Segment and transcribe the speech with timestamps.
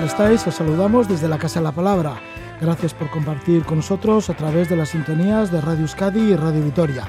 [0.00, 0.46] tal estáis?
[0.46, 2.14] Os saludamos desde la Casa de la Palabra.
[2.58, 6.64] Gracias por compartir con nosotros a través de las sintonías de Radio Euskadi y Radio
[6.64, 7.06] Vitoria.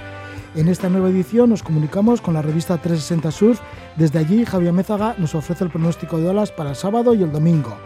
[0.56, 3.62] En esta nueva edición nos comunicamos con la revista 360 Surf.
[3.96, 7.32] Desde allí, Javier Mézaga nos ofrece el pronóstico de olas para el sábado y el
[7.32, 7.78] domingo.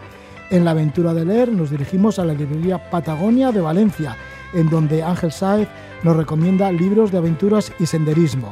[0.50, 4.16] En la aventura de leer nos dirigimos a la librería Patagonia de Valencia,
[4.54, 5.68] en donde Ángel Sáez
[6.02, 8.50] nos recomienda libros de aventuras y senderismo.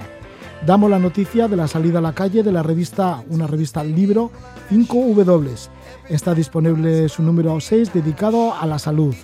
[0.64, 4.30] Damos la noticia de la salida a la calle de la revista, una revista libro
[4.70, 5.73] 5W.
[6.08, 9.14] Está disponible su número 6 dedicado a la salud.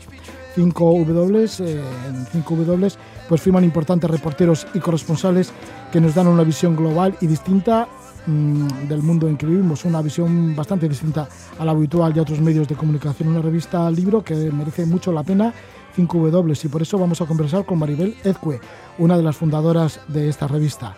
[0.56, 2.96] 5W, eh, en 5W,
[3.28, 5.52] pues firman importantes reporteros y corresponsales
[5.92, 7.86] que nos dan una visión global y distinta
[8.26, 11.28] mm, del mundo en que vivimos, una visión bastante distinta
[11.58, 13.28] a la habitual de otros medios de comunicación.
[13.28, 15.52] Una revista libro que merece mucho la pena
[15.96, 18.58] 5W y por eso vamos a conversar con Maribel Ezcue,
[18.98, 20.96] una de las fundadoras de esta revista.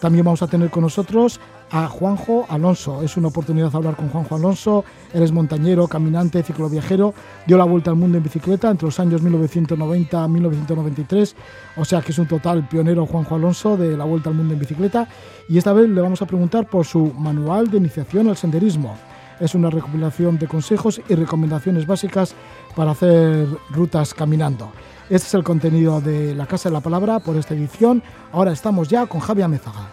[0.00, 1.40] También vamos a tener con nosotros
[1.70, 3.02] a Juanjo Alonso.
[3.02, 4.84] Es una oportunidad hablar con Juanjo Alonso.
[5.12, 7.14] Él es montañero, caminante, cicloviajero.
[7.46, 11.36] Dio la vuelta al mundo en bicicleta entre los años 1990 y 1993.
[11.76, 14.60] O sea que es un total pionero Juanjo Alonso de la vuelta al mundo en
[14.60, 15.08] bicicleta.
[15.48, 18.96] Y esta vez le vamos a preguntar por su manual de iniciación al senderismo.
[19.38, 22.34] Es una recopilación de consejos y recomendaciones básicas
[22.76, 24.70] para hacer rutas caminando.
[25.08, 28.02] Este es el contenido de La Casa de la Palabra por esta edición.
[28.32, 29.88] Ahora estamos ya con Javier Mézaga.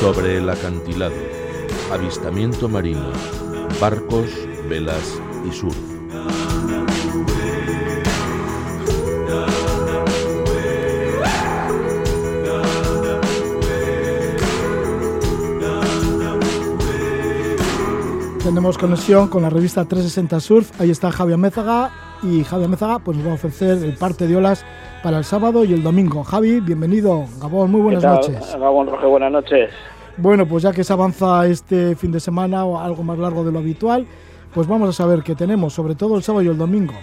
[0.00, 1.14] Sobre el acantilado,
[1.92, 3.10] avistamiento marino,
[3.80, 4.30] barcos,
[4.68, 5.76] velas y surf.
[18.44, 20.80] Tenemos conexión con la revista 360 Surf.
[20.80, 24.36] Ahí está Javier Mézaga y Javier Mézaga pues nos va a ofrecer el parte de
[24.36, 24.64] olas
[25.02, 26.24] para el sábado y el domingo.
[26.24, 27.24] Javi, bienvenido.
[27.40, 28.56] Gabón, muy buenas noches.
[28.58, 29.70] Gabón Roge, buenas noches.
[30.16, 33.52] Bueno, pues ya que se avanza este fin de semana o algo más largo de
[33.52, 34.06] lo habitual,
[34.52, 36.94] pues vamos a saber qué tenemos, sobre todo el sábado y el domingo.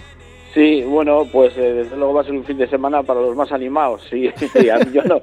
[0.52, 3.36] Sí, bueno, pues eh, desde luego va a ser un fin de semana para los
[3.36, 4.02] más animados.
[4.10, 5.20] Sí, sí, yo no,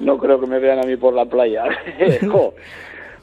[0.00, 1.64] no creo que me vean a mí por la playa.
[2.30, 2.54] Jo.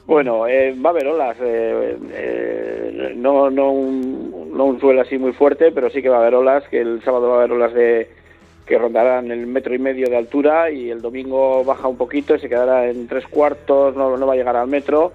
[0.08, 1.36] Bueno, eh, va a haber olas.
[1.40, 6.16] eh, eh, no, no, un, no un suelo así muy fuerte, pero sí que va
[6.16, 8.08] a haber olas, que el sábado va a haber olas de
[8.66, 12.38] que rondarán el metro y medio de altura y el domingo baja un poquito y
[12.38, 15.12] se quedará en tres cuartos, no, no va a llegar al metro.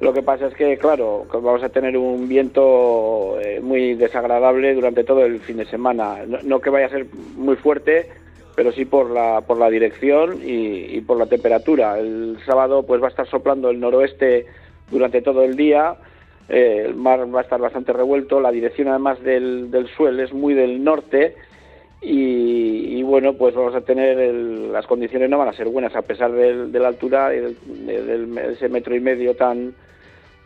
[0.00, 5.02] Lo que pasa es que, claro, vamos a tener un viento eh, muy desagradable durante
[5.02, 6.18] todo el fin de semana.
[6.26, 7.06] No, no que vaya a ser
[7.36, 8.08] muy fuerte,
[8.58, 11.96] pero sí por la, por la dirección y, por la temperatura.
[12.00, 14.46] El sábado pues va a estar soplando el noroeste
[14.90, 15.94] durante todo el día.
[16.48, 18.40] Eh, el mar va a estar bastante revuelto.
[18.40, 21.36] La dirección además del, del suelo es muy del norte.
[22.00, 26.02] Y, bueno, pues vamos a tener el- las condiciones no van a ser buenas a
[26.02, 29.72] pesar del- de la altura y del, de- del- ese metro y medio tan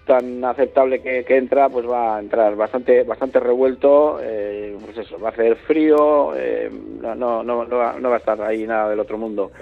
[0.07, 5.19] tan aceptable que, que entra, pues va a entrar bastante bastante revuelto, eh, pues eso,
[5.21, 8.91] va a hacer frío, eh, no, no, no, va, no va a estar ahí nada
[8.91, 9.53] del otro mundo.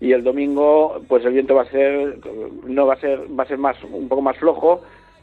[0.00, 2.18] Y el domingo, pues el viento va a ser,
[2.64, 4.80] no va a ser, va a ser más, un poco más flojo,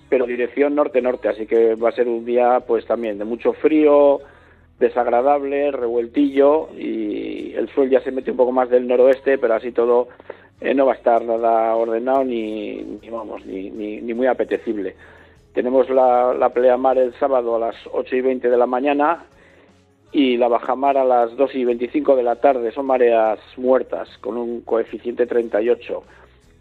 [0.07, 4.21] pero dirección norte-norte, así que va a ser un día, pues también de mucho frío,
[4.79, 9.71] desagradable, revueltillo y el sol ya se mete un poco más del noroeste, pero así
[9.71, 10.09] todo
[10.59, 14.95] eh, no va a estar nada ordenado ni, ni vamos, ni, ni, muy apetecible.
[15.53, 19.25] Tenemos la, la pleamar el sábado a las 8 y 20 de la mañana
[20.11, 22.71] y la bajamar a las 2 y 25 de la tarde.
[22.71, 26.03] Son mareas muertas con un coeficiente 38.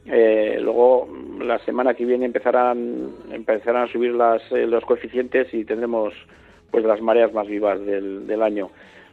[0.08, 1.08] Eh, luego
[1.40, 6.14] la semana que viene empezarán empezarán a subir las, eh, los coeficientes y tendremos
[6.70, 8.70] pues las mareas más vivas del, del año.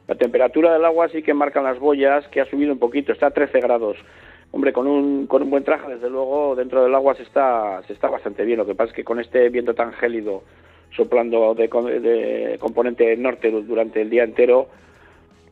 [0.08, 3.28] La temperatura del agua sí que marcan las boyas, que ha subido un poquito, está
[3.28, 3.98] a 13 grados.
[4.52, 7.94] Hombre, con un, con un buen traje, desde luego, dentro del agua se está, se
[7.94, 8.58] está bastante bien.
[8.60, 10.44] Lo que pasa es que con este viento tan gélido
[10.96, 11.68] soplando de,
[12.00, 14.68] de componente norte du- durante el día entero,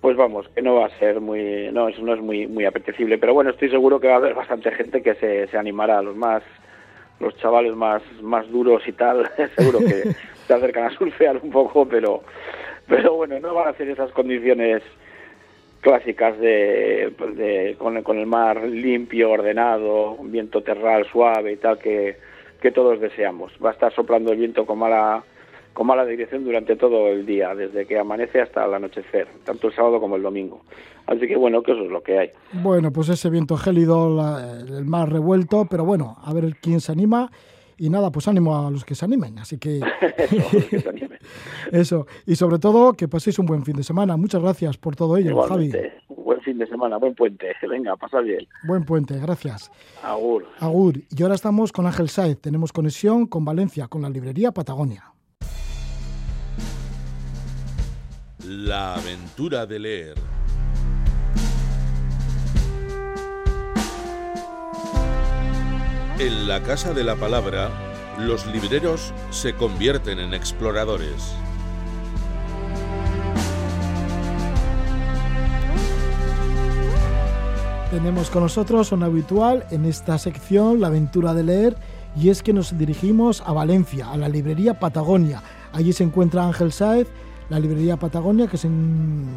[0.02, 3.18] pues vamos, que no va a ser muy, no, eso no es muy, muy apetecible.
[3.18, 6.02] Pero bueno, estoy seguro que va a haber bastante gente que se, se animará.
[6.04, 6.44] Los más,
[7.20, 10.12] los chavales más, más duros y tal, seguro que
[10.46, 12.22] se acercan a surfear un poco, pero,
[12.92, 14.84] pero bueno, no van a hacer esas condiciones
[15.80, 22.18] clásicas de, con, con, el mar limpio, ordenado, un viento terral suave y tal que,
[22.62, 23.54] que todos deseamos.
[23.64, 25.24] Va a estar soplando el viento con mala
[25.72, 29.74] con mala dirección durante todo el día, desde que amanece hasta el anochecer, tanto el
[29.74, 30.64] sábado como el domingo.
[31.08, 32.30] Así que bueno, que eso es lo que hay.
[32.52, 36.92] Bueno, pues ese viento gélido, la, el mar revuelto, pero bueno, a ver quién se
[36.92, 37.32] anima.
[37.82, 39.40] Y nada, pues ánimo a los que se animen.
[39.40, 39.80] Así que.
[40.18, 41.20] eso, que se animen.
[41.72, 42.06] eso.
[42.28, 44.16] Y sobre todo, que paséis un buen fin de semana.
[44.18, 46.16] Muchas gracias por todo ello, Igualmente, Javi.
[46.16, 47.48] Un buen fin de semana, buen puente.
[47.68, 48.48] Venga, pasa bien.
[48.68, 49.72] Buen puente, gracias.
[50.04, 50.46] Agur.
[50.60, 51.00] Agur.
[51.10, 52.40] Y ahora estamos con Ángel Saez.
[52.40, 55.12] Tenemos conexión con Valencia, con la librería Patagonia.
[58.46, 60.41] La aventura de leer.
[66.20, 67.70] En la Casa de la Palabra,
[68.20, 71.34] los libreros se convierten en exploradores.
[77.90, 81.78] Tenemos con nosotros un habitual en esta sección, la aventura de leer,
[82.16, 85.42] y es que nos dirigimos a Valencia, a la librería Patagonia.
[85.74, 87.08] Allí se encuentra Ángel Sáez,
[87.50, 88.70] la librería Patagonia, que se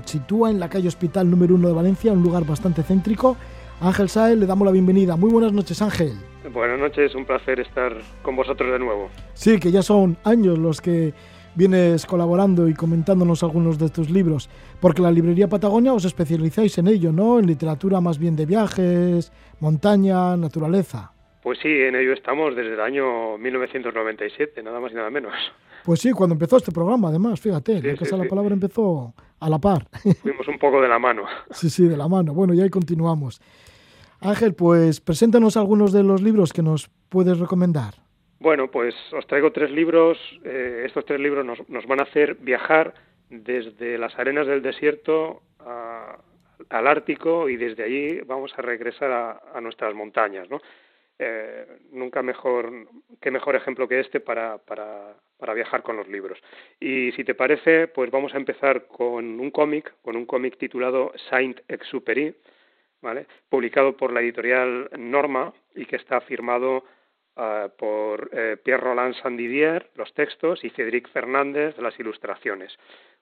[0.04, 3.36] sitúa en la calle Hospital número 1 de Valencia, un lugar bastante céntrico.
[3.84, 5.14] Ángel Sáez, le damos la bienvenida.
[5.16, 6.12] Muy buenas noches, Ángel.
[6.54, 9.10] Buenas noches, un placer estar con vosotros de nuevo.
[9.34, 11.12] Sí, que ya son años los que
[11.54, 14.48] vienes colaborando y comentándonos algunos de tus libros,
[14.80, 17.38] porque la librería Patagonia os especializáis en ello, ¿no?
[17.38, 21.12] En literatura más bien de viajes, montaña, naturaleza.
[21.42, 25.34] Pues sí, en ello estamos desde el año 1997, nada más y nada menos.
[25.84, 28.28] Pues sí, cuando empezó este programa, además, fíjate, Sí, la sí, la sí.
[28.30, 29.86] Palabra empezó a la par.
[30.22, 31.24] Fuimos un poco de la mano.
[31.50, 32.32] sí, sí, de la mano.
[32.32, 33.42] Bueno, y ahí continuamos.
[34.24, 37.94] Ángel, pues preséntanos algunos de los libros que nos puedes recomendar.
[38.40, 40.18] Bueno, pues os traigo tres libros.
[40.44, 42.94] Eh, estos tres libros nos, nos van a hacer viajar
[43.30, 46.18] desde las arenas del desierto a-
[46.70, 50.60] al Ártico y desde allí vamos a regresar a, a nuestras montañas, ¿no?
[51.18, 52.70] Eh, nunca mejor,
[53.20, 56.38] qué mejor ejemplo que este para, para, para viajar con los libros.
[56.80, 61.12] Y si te parece, pues vamos a empezar con un cómic, con un cómic titulado
[61.30, 62.34] Saint-Exupéry,
[63.48, 66.84] publicado por la editorial Norma y que está firmado
[67.36, 72.76] ah, por eh, Pierre Roland Sandivier, los textos, y Cédric Fernández, las ilustraciones.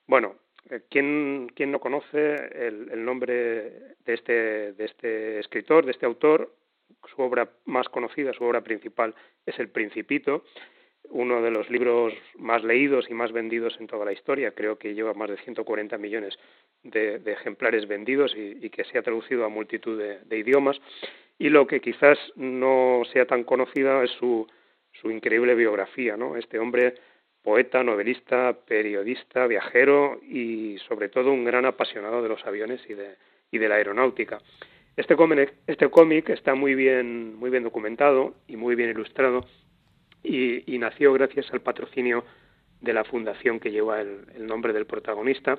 [0.06, 0.37] Bueno,
[0.70, 3.34] eh, ¿quién, quién no conoce el, el nombre
[4.05, 6.55] de este, de este escritor, de este autor?
[7.14, 9.14] Su obra más conocida, su obra principal
[9.46, 10.44] es El Principito,
[11.10, 14.52] uno de los libros más leídos y más vendidos en toda la historia.
[14.52, 16.38] Creo que lleva más de 140 millones
[16.82, 20.81] de, ejemplares vendidos y, y, que se ha traducido a multitud de, de, idiomas.
[21.38, 24.46] Y lo que quizás no sea tan conocida es su,
[24.93, 26.16] su increíble biografía.
[26.16, 26.37] ¿no?
[26.37, 26.94] Este hombre,
[27.43, 33.17] poeta, novelista, periodista, viajero y sobre todo un gran apasionado de los aviones y de,
[33.50, 34.41] y de la aeronáutica.
[34.96, 39.46] Este cómic, este cómic está muy bien, muy bien documentado y muy bien ilustrado
[40.22, 42.24] y, nació gracias al patrocinio
[42.81, 45.58] de la fundación que lleva el, nombre del protagonista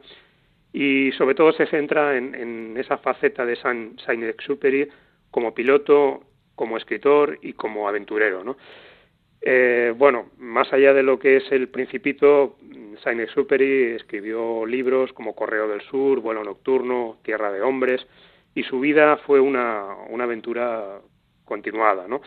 [0.72, 4.90] y sobre todo se centra en, esa faceta de Saint, Saint-Exupéry
[5.32, 6.24] como piloto,
[6.56, 8.58] como escritor y como aventurero, ¿no?
[9.46, 12.56] Eh, bueno, más allá de lo que es el Principito,
[13.04, 18.06] Saint-Exupéry escribió libros como Correo del Sur, Vuelo Nocturno, Tierra de Hombres,
[18.56, 21.02] y su vida fue una, una aventura
[21.44, 22.22] continuada, ¿no?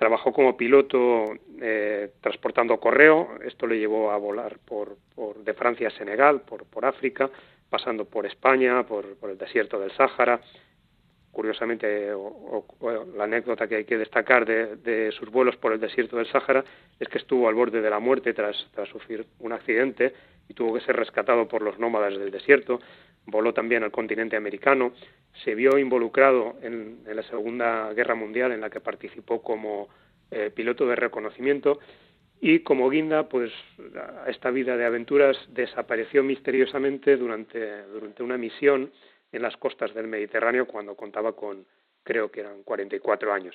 [0.00, 1.26] Trabajó como piloto
[1.60, 6.86] eh, transportando correo, esto le llevó a volar por, por de Francia a Senegal, por,
[6.86, 7.28] África,
[7.68, 10.40] pasando por España, por, el desierto del Sáhara.
[11.30, 12.14] Curiosamente,
[13.14, 16.64] la anécdota que hay que destacar de, sus vuelos por el desierto del Sáhara
[16.98, 18.56] es que estuvo al borde de la muerte tras
[18.90, 20.14] sufrir un accidente
[20.48, 22.80] y tuvo que ser rescatado por los nómadas del desierto.
[23.26, 24.92] Voló también al continente americano.
[25.44, 29.88] Se vio involucrado en, la Segunda Guerra Mundial, en la que participó como
[30.30, 31.78] eh, piloto de reconocimiento
[32.40, 33.52] y como guinda, pues
[34.26, 38.90] esta vida de aventuras desapareció misteriosamente durante, durante una misión
[39.30, 41.66] en las costas del Mediterráneo cuando contaba con,
[42.02, 43.54] creo que eran 44 años.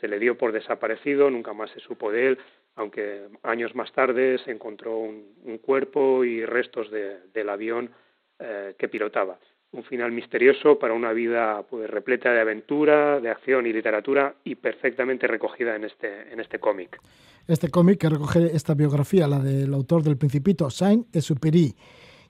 [0.00, 2.38] Se le dio por desaparecido, nunca más se supo de él,
[2.74, 7.90] aunque años más tarde se encontró un, un cuerpo y restos de, del avión
[8.38, 9.38] eh, que pilotaba.
[9.72, 14.54] Un final misterioso para una vida pues, repleta de aventura, de acción y literatura y
[14.54, 17.00] perfectamente recogida en este, en este cómic.
[17.48, 21.74] Este cómic que recoge esta biografía, la del autor del Principito, Saint-Exupéry.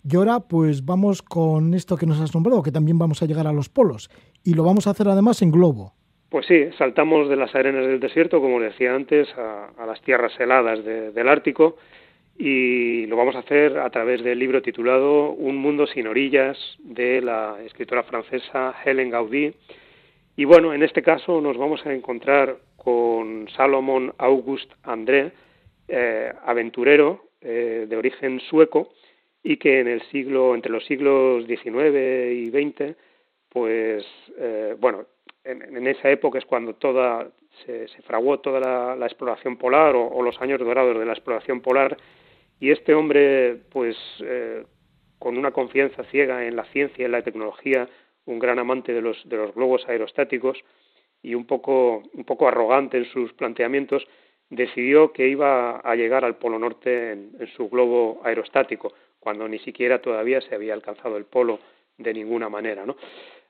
[0.08, 3.46] Y ahora pues vamos con esto que nos has nombrado, que también vamos a llegar
[3.48, 4.08] a los polos.
[4.44, 5.94] Y lo vamos a hacer además en globo.
[6.28, 10.84] pues sí, saltamos de las arenas del desierto, como decía antes, a, las tierras heladas
[10.84, 11.76] del Ártico
[12.38, 17.20] y lo vamos a hacer a través del libro titulado Un mundo sin orillas de
[17.20, 19.54] la escritora francesa Helen Gaudí.
[20.36, 25.32] Y bueno, en este caso nos vamos a encontrar con Salomon August André,
[25.88, 28.92] eh, aventurero eh, de origen sueco
[29.42, 31.94] y que en el siglo, entre los siglos XIX
[32.32, 32.96] y XX,
[33.48, 34.04] pues
[34.38, 35.06] eh, bueno,
[35.44, 37.28] en, esa época es cuando toda
[37.64, 41.96] se, fraguó toda la, exploración polar o, los años dorados de la exploración polar
[42.58, 44.64] y este hombre, pues, eh,
[45.18, 47.88] con una confianza ciega en la ciencia y en la tecnología,
[48.24, 49.22] un gran amante de los,
[49.54, 50.58] globos aerostáticos
[51.22, 52.02] y un poco,
[52.46, 54.06] arrogante en sus planteamientos,
[54.48, 60.00] decidió que iba a llegar al Polo Norte en, su globo aerostático, cuando ni siquiera
[60.00, 61.58] todavía se había alcanzado el polo
[61.98, 62.84] de ninguna manera.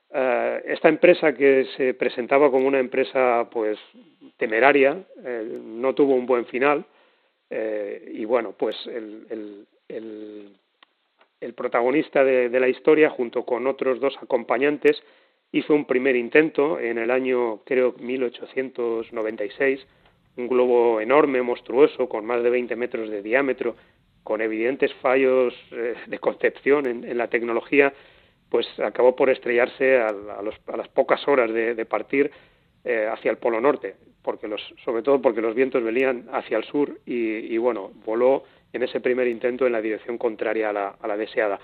[0.09, 3.77] Eh, esta empresa que se presentaba como una empresa pues
[4.37, 6.85] temeraria eh, no tuvo un buen final
[7.49, 15.01] eh, y bueno, pues el, el, protagonista de, la historia, junto con otros dos acompañantes,
[15.51, 19.85] hizo un primer intento en el año, creo, 1896,
[20.37, 23.75] un globo enorme, monstruoso, con más de 20 metros de diámetro,
[24.23, 27.93] con evidentes fallos eh, de concepción en, la tecnología,
[28.49, 32.29] pues acabó por estrellarse a, las pocas horas de, partir
[32.87, 33.95] eh, hacia el Polo Norte
[34.27, 38.83] porque los, sobre todo porque los vientos venían hacia el sur y, bueno, voló en
[38.83, 41.57] ese primer intento en la dirección contraria a la, deseada.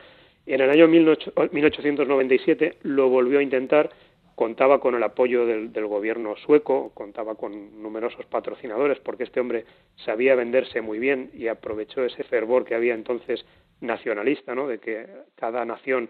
[0.45, 3.89] En el año 1897 lo volvió a intentar,
[4.35, 9.65] contaba con el apoyo del, gobierno sueco, contaba con numerosos patrocinadores, porque este hombre
[10.05, 13.45] sabía venderse muy bien y aprovechó ese fervor que había entonces
[13.81, 14.69] nacionalista, ¿no?
[14.69, 16.07] de que cada nación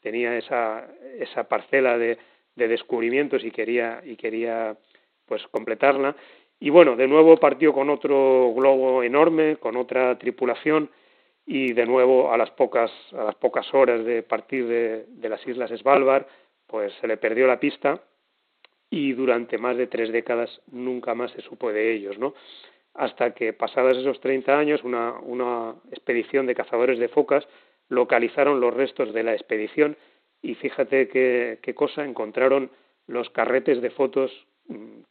[0.00, 0.86] tenía esa,
[1.18, 2.16] esa parcela de,
[2.56, 4.76] de descubrimientos y quería, y quería
[5.26, 6.16] pues completarla.
[6.58, 10.90] Y bueno, de nuevo partió con otro globo enorme, con otra tripulación
[11.44, 15.70] y de nuevo a las pocas, a las pocas horas de partir de, las islas
[15.70, 16.26] Svalbard,
[16.66, 18.00] pues se le perdió la pista
[18.90, 22.34] y durante más de tres décadas nunca más se supo de ellos, ¿no?
[22.94, 27.46] Hasta que pasados esos 30 años, una, una expedición de cazadores de focas
[27.88, 29.96] localizaron los restos de la expedición
[30.42, 32.70] y fíjate qué, qué cosa, encontraron
[33.06, 34.32] los carretes de fotos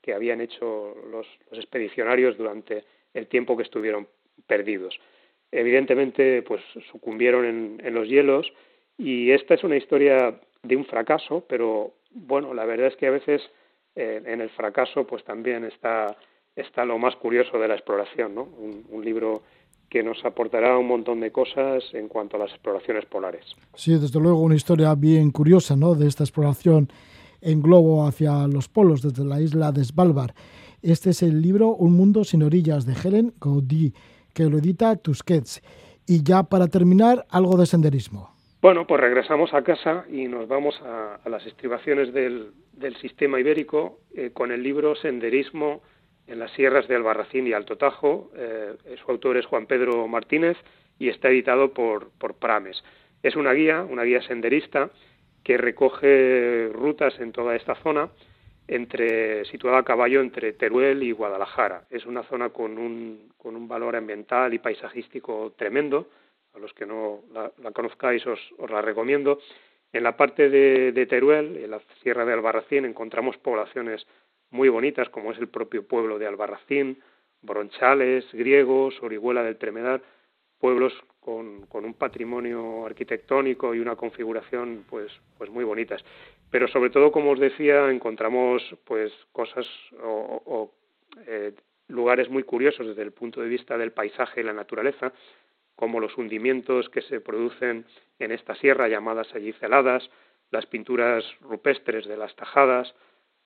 [0.02, 4.08] que habían hecho los, expedicionarios durante el tiempo que estuvieron
[4.48, 5.00] perdidos.
[5.52, 8.52] Evidentemente, pues sucumbieron en, los hielos
[8.98, 13.12] y esta es una historia de un fracaso, pero bueno, la verdad es que a
[13.12, 13.42] veces
[13.96, 16.18] eh, en el fracaso pues también está,
[16.56, 18.44] está lo más curioso de la exploración, ¿no?
[18.44, 19.44] Un, libro
[19.90, 23.46] que nos aportará un montón de cosas en cuanto a las exploraciones polares.
[23.76, 25.96] Sí, desde luego una historia bien curiosa, ¿no?
[25.96, 26.90] De esta exploración
[27.42, 30.32] en globo hacia los polos desde la isla de Svalbard.
[30.82, 33.94] Este es el libro Un mundo sin orillas de Helen Gaudy,
[34.34, 35.62] que lo edita Tusquets.
[36.08, 38.36] Y ya para terminar, algo de senderismo.
[38.62, 42.52] Bueno, pues regresamos a casa y nos vamos a, las estribaciones del,
[43.00, 45.82] sistema ibérico eh, con el libro Senderismo
[46.28, 48.32] en las sierras de Albarracín y Alto Tajo.
[48.36, 50.58] Eh, su autor es Juan Pedro Martínez
[50.98, 52.84] y está editado por, Prames.
[53.22, 54.90] Es una guía, una guía senderista
[55.44, 58.10] que recoge rutas en toda esta zona,
[58.68, 61.86] entre, situada a caballo entre Teruel y Guadalajara.
[61.92, 66.10] Es una zona con un, con un valor ambiental y paisajístico tremendo.
[66.56, 69.40] A los que no la, conozcáis os, os, la recomiendo.
[69.92, 74.08] En la parte de, de, Teruel, en la Sierra de Albarracín, encontramos poblaciones
[74.52, 77.02] muy bonitas, como es el propio pueblo de Albarracín,
[77.42, 80.02] Bronchales, Griegos, Orihuela del Tremedar,
[80.60, 86.04] pueblos con, con, un patrimonio arquitectónico y una configuración pues, pues muy bonitas.
[86.52, 89.68] Pero sobre todo, como os decía, encontramos pues cosas
[90.02, 90.72] o,
[91.28, 91.54] eh,
[91.88, 95.14] lugares muy curiosos desde el punto de vista del paisaje y la naturaleza,
[95.76, 97.86] como los hundimientos que se producen
[98.20, 100.10] en esta sierra llamadas allí celadas,
[100.52, 102.96] las pinturas rupestres de las tajadas,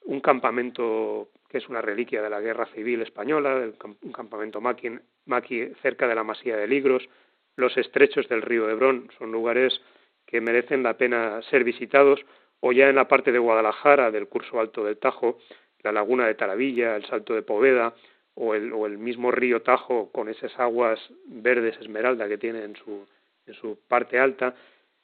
[0.05, 3.69] un campamento que es una reliquia de la Guerra Civil Española,
[4.03, 7.07] un campamento maqui, maqui cerca de la Masía de Ligros,
[7.55, 9.81] los estrechos del río Hebrón, son lugares
[10.25, 12.23] que merecen la pena ser visitados,
[12.59, 15.39] o ya en la parte de Guadalajara, del curso alto del Tajo,
[15.81, 17.95] la laguna de Taravilla, el Salto de Poveda,
[18.35, 22.75] o el, o el mismo río Tajo con esas aguas verdes esmeralda que tiene en
[22.75, 23.07] su,
[23.45, 24.55] en su parte alta.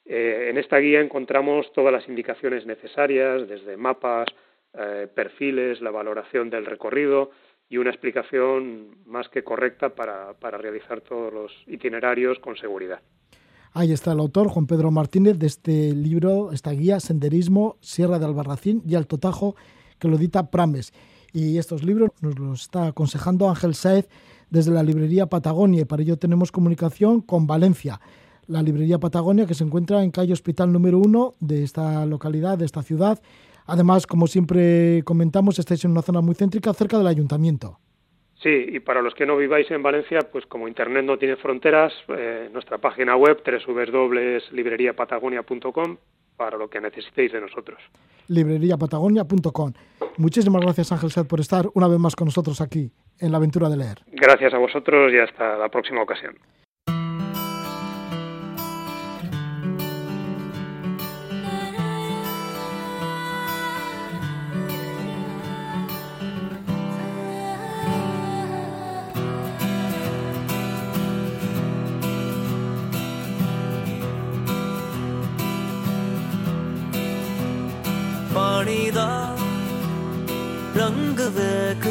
[0.04, 4.28] Eh, en esta guía encontramos todas las indicaciones necesarias, desde mapas,
[4.78, 7.30] eh, perfiles, la valoración del recorrido
[7.68, 13.00] y una explicación más que correcta para, para realizar todos los itinerarios con seguridad.
[13.72, 18.24] Ahí está el autor, Juan Pedro Martínez, de este libro, esta guía, Senderismo, Sierra de
[18.24, 19.54] Albarracín y Alto Tajo,
[19.98, 20.92] que lo edita Prames.
[21.32, 24.08] Y estos libros nos los está aconsejando Ángel Saez
[24.48, 28.00] desde la librería Patagonia y para ello tenemos comunicación con Valencia,
[28.46, 32.64] la librería Patagonia que se encuentra en calle Hospital número uno de esta localidad, de
[32.64, 33.20] esta ciudad.
[33.66, 37.78] Además, como siempre comentamos, estáis en una zona muy céntrica cerca del ayuntamiento.
[38.42, 41.92] Sí, y para los que no viváis en Valencia, pues como Internet no tiene fronteras,
[42.08, 45.96] eh, nuestra página web www.libreriapatagonia.com
[46.36, 47.78] para lo que necesitéis de nosotros.
[48.28, 49.72] libreriapatagonia.com.
[50.18, 53.70] Muchísimas gracias Ángel Sed por estar una vez más con nosotros aquí en la aventura
[53.70, 53.98] de leer.
[54.12, 56.36] Gracias a vosotros y hasta la próxima ocasión.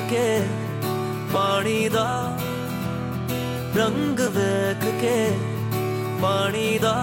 [0.05, 0.43] ਕੇ
[1.33, 2.39] ਪਾਣੀ ਦਾ
[3.77, 5.31] ਰੰਗ ਵੇਖ ਕੇ
[6.23, 6.95] ਪਾਣੀ ਦਾ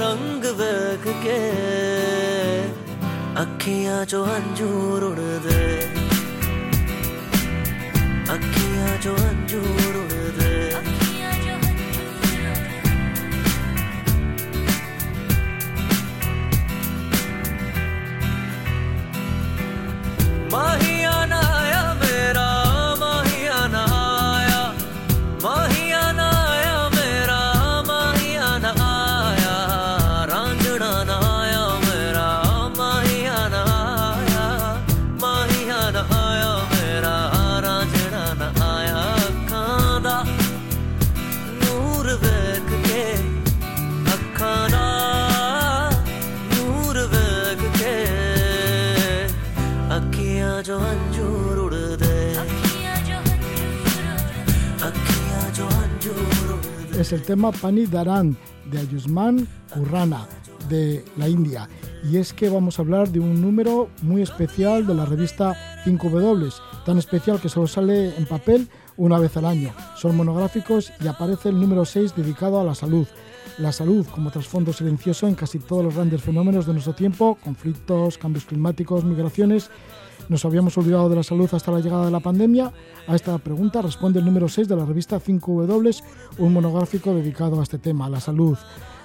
[0.00, 1.38] ਰੰਗ ਵੇਖ ਕੇ
[3.42, 5.78] ਅੱਖੀਆਂ ਚੋਂ ਹੰਝੂਰ ਉੜਦੇ
[8.34, 10.70] ਅੱਖੀਆਂ ਚੋਂ ਹੰਝੂਰ ਉੜਦੇ
[20.52, 20.87] ਮਾਹੀਆ
[57.09, 58.37] Es el tema Pani Daran
[58.69, 60.27] de Ayusman Currana
[60.69, 61.67] de la India.
[62.03, 66.53] Y es que vamos a hablar de un número muy especial de la revista 5W,
[66.85, 69.73] tan especial que solo sale en papel una vez al año.
[69.95, 73.07] Son monográficos y aparece el número 6 dedicado a la salud.
[73.57, 78.19] La salud como trasfondo silencioso en casi todos los grandes fenómenos de nuestro tiempo, conflictos,
[78.19, 79.71] cambios climáticos, migraciones.
[80.29, 82.71] ¿Nos habíamos olvidado de la salud hasta la llegada de la pandemia?
[83.07, 86.03] A esta pregunta responde el número 6 de la revista 5W,
[86.37, 88.55] un monográfico dedicado a este tema, la salud.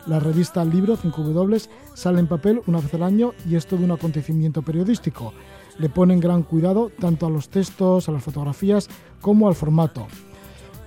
[0.07, 3.93] La revista Libro 5W sale en papel una vez al año y es todo un
[3.93, 5.33] acontecimiento periodístico.
[5.79, 8.91] Le ponen gran cuidado tanto a los textos, a las fotografías,
[9.23, 10.07] como al formato.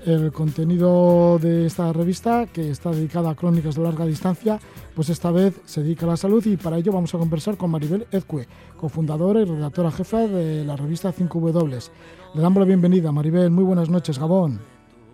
[0.08, 4.58] El contenido de esta revista, que está dedicada a crónicas de larga distancia,
[4.96, 7.72] pues esta vez se dedica a la salud y para ello vamos a conversar con
[7.72, 11.90] Maribel Ezcue, cofundadora y redactora jefa de la revista 5W.
[12.36, 13.52] Le damos la bienvenida, Maribel.
[13.52, 14.62] Muy buenas noches, Gabón.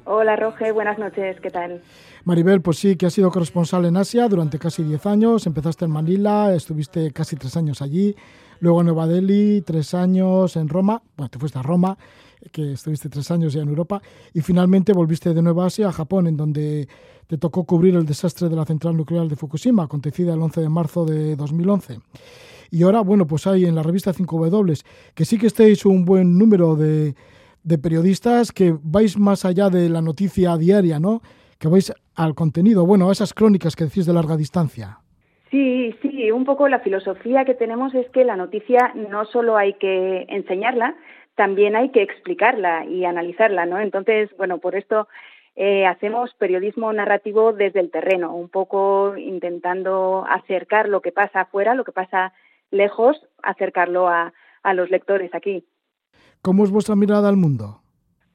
[0.05, 1.81] Hola Roge, buenas noches, ¿qué tal?
[2.23, 5.47] Maribel, pues sí, que has sido corresponsal en Asia durante casi 10 años.
[5.47, 8.15] Empezaste en Manila, estuviste casi tres años allí.
[8.59, 11.01] Luego en Nueva Delhi, tres años en Roma.
[11.17, 11.97] Bueno, te fuiste a Roma,
[12.51, 14.01] que estuviste tres años ya en Europa.
[14.33, 16.87] Y finalmente volviste de nuevo a Asia, a Japón, en donde
[17.27, 20.69] te tocó cubrir el desastre de la central nuclear de Fukushima, acontecida el 11 de
[20.69, 21.99] marzo de 2011.
[22.71, 26.37] Y ahora, bueno, pues hay en la revista 5W, que sí que estéis un buen
[26.37, 27.15] número de,
[27.63, 31.21] de periodistas que vais más allá de la noticia diaria, ¿no?
[31.59, 34.99] Que vais al contenido, bueno, a esas crónicas que decís de larga distancia.
[35.49, 39.73] Sí, sí, un poco la filosofía que tenemos es que la noticia no solo hay
[39.75, 40.95] que enseñarla,
[41.35, 43.79] también hay que explicarla y analizarla, ¿no?
[43.79, 45.07] Entonces, bueno, por esto
[45.55, 51.75] eh, hacemos periodismo narrativo desde el terreno, un poco intentando acercar lo que pasa afuera,
[51.75, 52.33] lo que pasa
[52.71, 55.65] lejos, acercarlo a, a los lectores aquí.
[56.41, 57.79] ¿Cómo es vuestra mirada al mundo?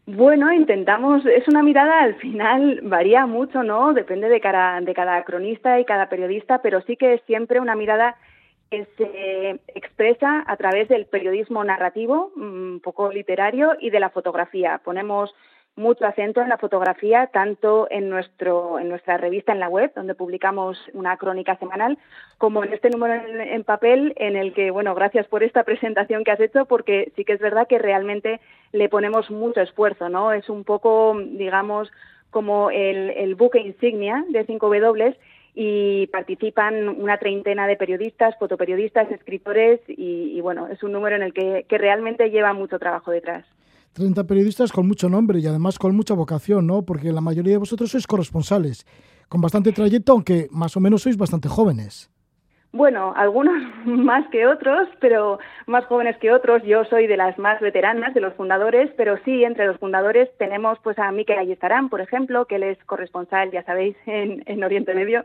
[0.07, 3.93] Bueno, intentamos, es una mirada al final varía mucho, ¿no?
[3.93, 7.75] Depende de cada, de cada cronista y cada periodista, pero sí que es siempre una
[7.75, 8.17] mirada
[8.71, 14.81] que se expresa a través del periodismo narrativo, un poco literario, y de la fotografía.
[14.85, 15.35] Ponemos
[15.79, 20.15] mucho acento en la fotografía, tanto en, nuestro, en nuestra revista en la web, donde
[20.15, 21.99] publicamos una crónica semanal,
[22.37, 26.25] como en este número en, en, papel, en el que, bueno, gracias por esta presentación
[26.25, 28.41] que has hecho, porque sí que es verdad que realmente
[28.73, 30.33] le ponemos mucho esfuerzo, ¿no?
[30.33, 31.91] Es un poco, digamos,
[32.31, 35.17] como el, el buque insignia de 5W
[35.55, 41.33] y participan una treintena de periodistas, fotoperiodistas, escritores y, bueno, es un número en el
[41.33, 43.45] que, que realmente lleva mucho trabajo detrás.
[43.95, 46.83] 30 periodistas con mucho nombre y además con mucha vocación, ¿no?
[46.83, 48.87] Porque la mayoría de vosotros sois corresponsales,
[49.29, 52.11] con bastante trayecto, aunque más o menos sois bastante jóvenes.
[52.73, 56.63] Bueno, algunos más que otros, pero más jóvenes que otros.
[56.65, 60.79] Yo soy de las más veteranas, de los fundadores, pero sí, entre los fundadores tenemos
[60.81, 64.95] pues a Miquel Ayestarán, por ejemplo, que él es corresponsal, ya sabéis, en, en Oriente
[64.95, 65.25] Medio.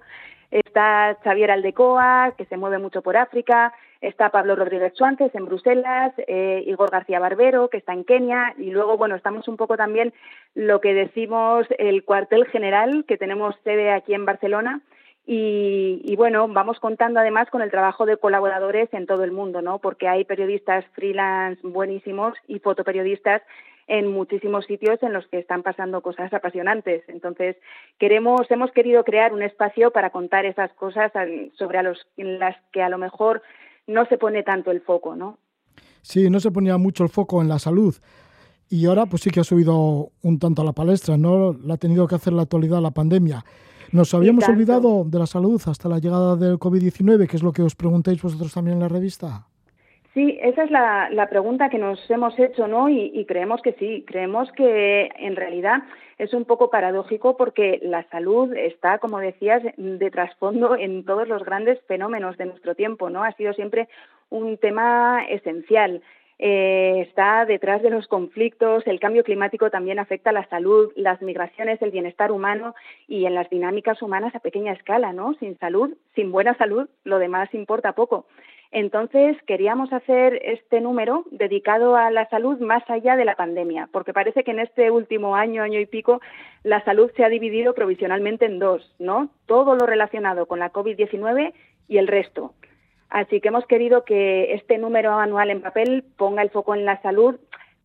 [0.52, 3.74] Está Xavier Aldecoa, que se mueve mucho por África.
[4.02, 8.54] Está Pablo Rodríguez Suárez en Bruselas, eh, Igor García Barbero, que está en Kenia.
[8.60, 10.14] Y luego, bueno, estamos un poco también
[10.54, 14.82] lo que decimos el cuartel general, que tenemos sede aquí en Barcelona
[15.26, 19.80] y, bueno, vamos contando además con el trabajo de colaboradores en todo el mundo, ¿no?
[19.80, 23.42] Porque hay periodistas freelance buenísimos y fotoperiodistas
[23.88, 27.04] en muchísimos sitios en los que están pasando cosas apasionantes.
[27.08, 27.56] Entonces,
[28.00, 31.12] queremos, hemos querido crear un espacio para contar esas cosas
[31.58, 33.42] sobre a los, en las que a lo mejor
[33.88, 35.38] no se pone tanto el foco, ¿no?
[36.02, 37.96] Sí, no se ponía mucho el foco en la salud.
[38.70, 41.54] Y ahora pues sí que ha subido un tanto a la palestra, ¿no?
[41.54, 43.46] La ha tenido que hacer la actualidad la pandemia.
[43.94, 47.62] Nos habíamos olvidado de la salud hasta la llegada del COVID-19, que es lo que
[47.62, 49.46] os preguntáis vosotros también en la revista.
[50.16, 52.90] Sí, esa es la, pregunta que nos hemos hecho, ¿no?
[52.90, 55.84] Y, creemos que sí, creemos que en realidad
[56.18, 61.44] es un poco paradójico porque la salud está, como decías, de trasfondo en todos los
[61.44, 63.24] grandes fenómenos de nuestro tiempo, ¿no?
[63.24, 63.88] Ha sido siempre
[64.32, 66.02] un tema esencial.
[66.40, 71.22] Eh, está detrás de los conflictos, el cambio climático también afecta a la salud, las
[71.22, 72.76] migraciones, el bienestar humano
[73.08, 75.36] y en las dinámicas humanas a pequeña escala, ¿no?
[75.36, 78.26] Sin salud, sin buena salud, lo demás importa poco.
[78.72, 84.14] Entonces, queríamos hacer este número dedicado a la salud más allá de la pandemia, porque
[84.14, 86.22] parece que en este último año, año y pico,
[86.64, 89.30] la salud se ha dividido provisionalmente en dos, ¿no?
[89.46, 91.54] Todo lo relacionado con la COVID-19
[91.88, 92.56] y el resto.
[93.14, 97.00] Así que hemos querido que este número anual en papel ponga el foco en la
[97.04, 97.36] salud,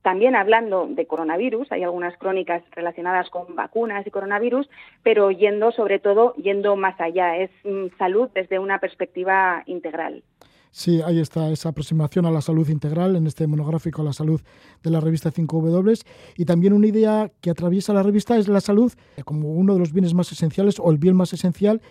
[0.01, 4.71] también hablando de coronavirus, hay algunas crónicas relacionadas con vacunas y coronavirus,
[5.03, 10.25] pero yendo sobre todo, yendo más allá, es mm, salud desde una perspectiva integral.
[10.71, 14.41] Sí, ahí está esa aproximación a la salud integral en este monográfico a la salud
[14.83, 16.07] de la revista 5W.
[16.39, 18.95] Y también una idea que atraviesa la revista es la salud
[19.27, 21.83] como uno de los bienes más esenciales o el bien más esencial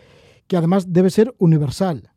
[0.48, 2.10] que además debe ser universal.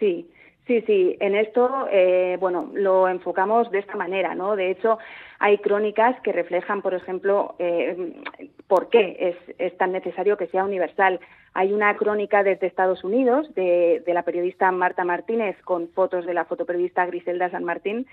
[0.00, 0.26] Sí,
[0.66, 4.54] Sí, sí, en esto, eh, bueno, lo enfocamos de esta manera, ¿no?
[4.54, 4.98] De hecho,
[5.40, 8.14] hay crónicas que reflejan, por ejemplo, eh,
[8.68, 11.18] por qué es, tan necesario que sea universal.
[11.52, 16.34] Hay una crónica desde Estados Unidos de, de la periodista Marta Martínez con fotos de
[16.34, 18.06] la fotoperiodista Griselda San Martín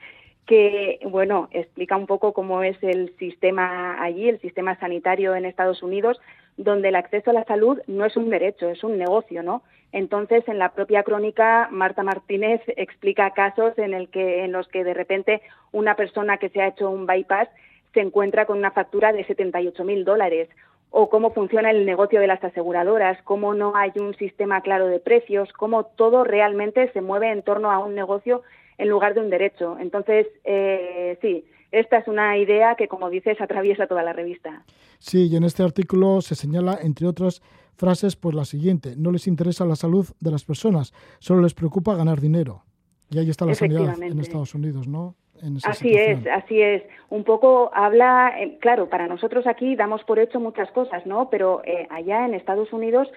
[0.50, 5.84] que, bueno, explica un poco cómo es el sistema allí, el sistema sanitario en Estados
[5.84, 6.20] Unidos,
[6.60, 9.64] donde el acceso a la salud no es un derecho, es un negocio, ¿no?
[9.94, 15.42] Entonces, en la propia crónica, Marta Martínez explica casos en, los que de repente
[15.72, 17.48] una persona que se ha hecho un bypass
[17.94, 20.50] se encuentra con una factura de 78 mil dólares
[20.92, 25.00] o cómo funciona el negocio de las aseguradoras, cómo no hay un sistema claro de
[25.00, 28.44] precios, cómo todo realmente se mueve en torno a un negocio
[28.78, 29.78] en lugar de un derecho.
[29.80, 34.64] Entonces, eh, sí, esta es una idea que, como dices, atraviesa toda la revista.
[34.98, 37.42] Sí, y en este artículo se señala, entre otras
[37.76, 41.96] frases, pues la siguiente, no les interesa la salud de las personas, solo les preocupa
[41.96, 42.64] ganar dinero.
[43.10, 45.16] Y ahí está la sanidad en Estados Unidos, ¿no?
[45.64, 46.84] así es, así es.
[47.10, 51.30] Un poco habla, eh, claro, para nosotros aquí damos por hecho muchas cosas, ¿no?
[51.30, 53.08] Pero eh, allá en Estados Unidos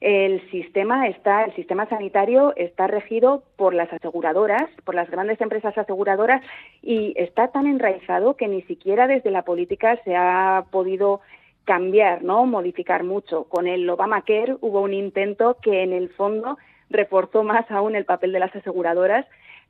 [0.00, 5.76] el sistema está, el sistema sanitario está regido por las aseguradoras, por las grandes empresas
[5.76, 6.42] aseguradoras
[6.80, 11.20] y está tan enraizado que ni siquiera desde la política se ha podido
[11.64, 12.46] cambiar, ¿no?
[12.46, 13.44] modificar mucho.
[13.44, 16.56] Con el Obamacare hubo un intento que en el fondo
[16.88, 19.26] reforzó más aún el papel de las aseguradoras,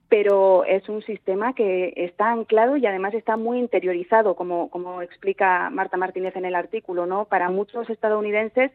[0.08, 5.70] pero es un sistema que está anclado y además está muy interiorizado, como, como explica
[5.70, 7.24] Marta Martínez en el artículo, ¿no?
[7.24, 8.70] Para muchos estadounidenses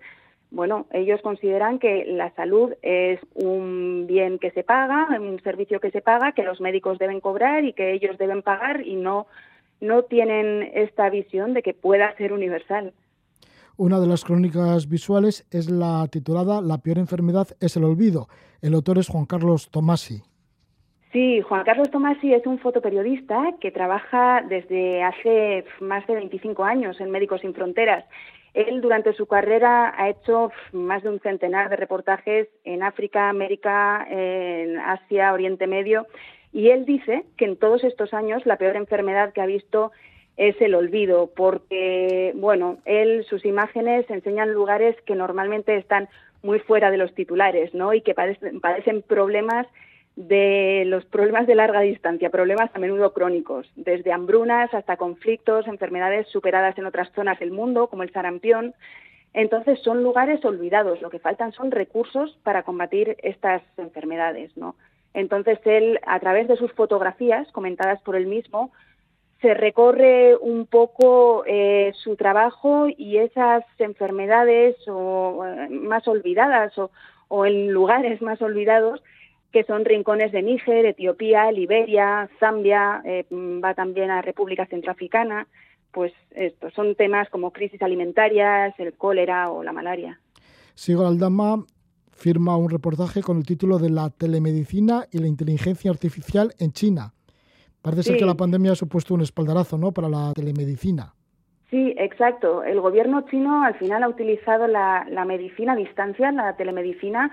[0.56, 5.92] bueno, ellos consideran que la salud es un bien que se paga, un servicio que
[5.92, 9.28] se paga, que los médicos deben cobrar y que ellos deben pagar y no,
[9.82, 12.94] no tienen esta visión de que pueda ser universal.
[13.76, 18.30] Una de las crónicas visuales es la titulada La peor enfermedad es el olvido.
[18.62, 20.22] El autor es Juan Carlos Tomasi.
[21.12, 27.02] Sí, Juan Carlos Tomasi es un fotoperiodista que trabaja desde hace más de 25 años
[27.02, 28.06] en Médicos Sin Fronteras
[28.56, 34.08] él durante su carrera ha hecho más de un centenar de reportajes en África, América,
[34.10, 36.08] en Asia, Oriente Medio,
[36.54, 39.92] y él dice que en todos estos años la peor enfermedad que ha visto
[40.38, 46.08] es el olvido, porque, bueno, él, sus imágenes enseñan lugares que normalmente están
[46.44, 47.94] muy fuera de los titulares, ¿no?
[47.94, 49.68] Y que padecen, padecen problemas
[50.16, 56.28] de los problemas de larga distancia, problemas a menudo crónicos, desde hambrunas hasta conflictos, enfermedades
[56.30, 58.74] superadas en otras zonas del mundo, como el sarampión.
[59.34, 64.76] Entonces son lugares olvidados, lo que faltan son recursos para combatir estas enfermedades, ¿no?
[65.14, 68.72] Entonces él, a través de sus fotografías comentadas por él mismo,
[69.42, 76.90] se recorre un poco eh, su trabajo y esas enfermedades o, eh, más olvidadas o,
[77.28, 79.04] o, en lugares más olvidados
[79.56, 85.48] que son rincones de Níger, Etiopía, Liberia, Zambia, eh, va también a República Centroafricana,
[85.94, 90.20] pues estos son temas como crisis alimentarias, el cólera o la malaria.
[90.74, 91.64] Sigo Aldama
[92.12, 97.14] firma un reportaje con el título de La telemedicina y la inteligencia artificial en China.
[97.82, 99.94] Parece ser que la pandemia ha supuesto un espaldarazo ¿no?
[99.94, 101.14] para la telemedicina.
[101.70, 102.62] Sí, exacto.
[102.62, 107.32] El gobierno chino al final ha utilizado la, medicina a distancia, la telemedicina,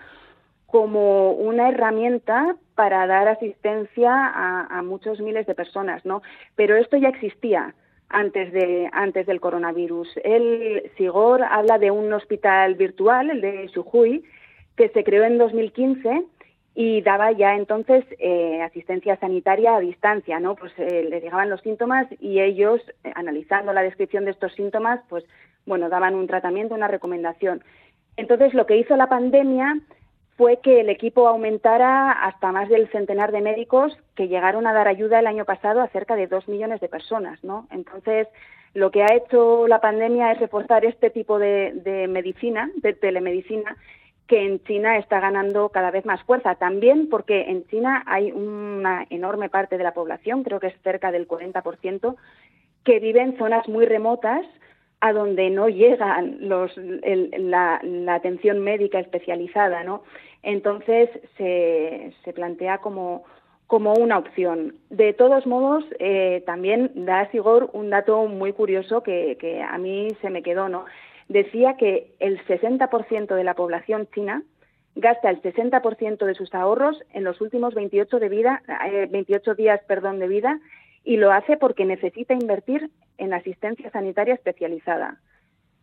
[0.73, 6.23] como una herramienta para dar asistencia a, muchos miles de personas, ¿no?
[6.57, 7.75] Pero esto ya existía
[8.09, 10.09] antes de antes del coronavirus.
[10.25, 14.25] El Sigor habla de un hospital virtual, el de Xujuy,
[14.75, 16.25] que se creó en 2015
[16.75, 20.55] y daba ya entonces eh, asistencia sanitaria a distancia, ¿no?
[20.55, 25.01] Pues eh, le llegaban los síntomas y ellos, eh, analizando la descripción de estos síntomas,
[25.11, 25.23] pues
[25.67, 27.63] bueno, daban un tratamiento, una recomendación.
[28.17, 29.77] Entonces, lo que hizo la pandemia
[30.43, 34.89] fue que el equipo aumentara hasta más del centenar de médicos que llegaron a dar
[34.89, 37.39] ayuda el año pasado a cerca de dos millones de personas.
[37.71, 38.27] Entonces,
[38.75, 43.77] lo que ha hecho la pandemia es reforzar este tipo de, medicina, de telemedicina,
[44.27, 46.57] que en China está ganando cada vez más fuerza.
[46.57, 51.13] También porque en China hay una enorme parte de la población, creo que es cerca
[51.13, 52.17] del 40%,
[52.83, 54.45] que vive en zonas muy remotas
[55.03, 60.05] a donde no llega los, la, atención médica especializada, ¿no?
[60.43, 63.25] Entonces se, se plantea como,
[63.67, 64.77] como una opción.
[64.91, 70.09] De todos modos, eh, también da Sigor un dato muy curioso que, que a mí
[70.21, 70.85] se me quedó, ¿no?
[71.33, 74.43] decía que el 60% de la población china
[74.95, 78.63] gasta el 60% de sus ahorros en los últimos 28, de vida,
[79.11, 80.61] 28 eh, días perdón, de vida
[81.05, 85.19] y lo hace porque necesita invertir en asistencia sanitaria especializada.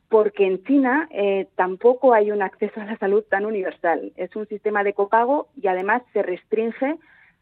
[0.10, 4.12] Porque en China eh, tampoco hay un acceso a la salud tan universal.
[4.17, 6.98] Es un sistema de copago y además se restringe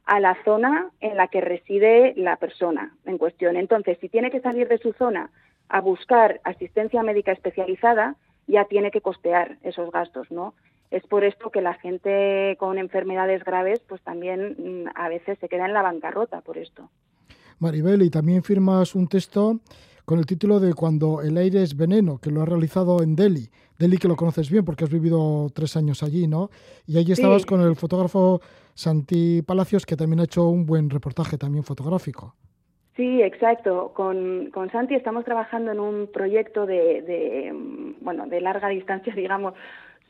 [0.06, 3.58] a la zona en la que reside la persona en cuestión.
[3.58, 5.30] Entonces, si tiene que salir de su zona
[5.70, 8.16] a buscar asistencia médica especializada,
[8.48, 10.54] ya tiene que costear esos gastos, ¿no?
[10.90, 15.50] Es por esto que la gente con enfermedades graves, pues también mm, a veces se
[15.50, 16.90] queda en la bancarrota por esto.
[17.60, 19.60] Maribel, y también firmas un texto
[20.08, 23.50] con el título de Cuando el aire es veneno, que lo has realizado en Delhi.
[23.78, 26.50] Delhi que lo conoces bien porque has vivido tres años allí, ¿no?
[26.86, 28.40] Y allí estabas con el fotógrafo
[28.74, 32.36] Santi Palacios, que también ha hecho un buen reportaje también fotográfico.
[32.96, 33.92] Sí, exacto.
[33.94, 37.52] Con, con Santi estamos trabajando en un proyecto de, de,
[38.00, 39.56] bueno, de larga distancia, digamos,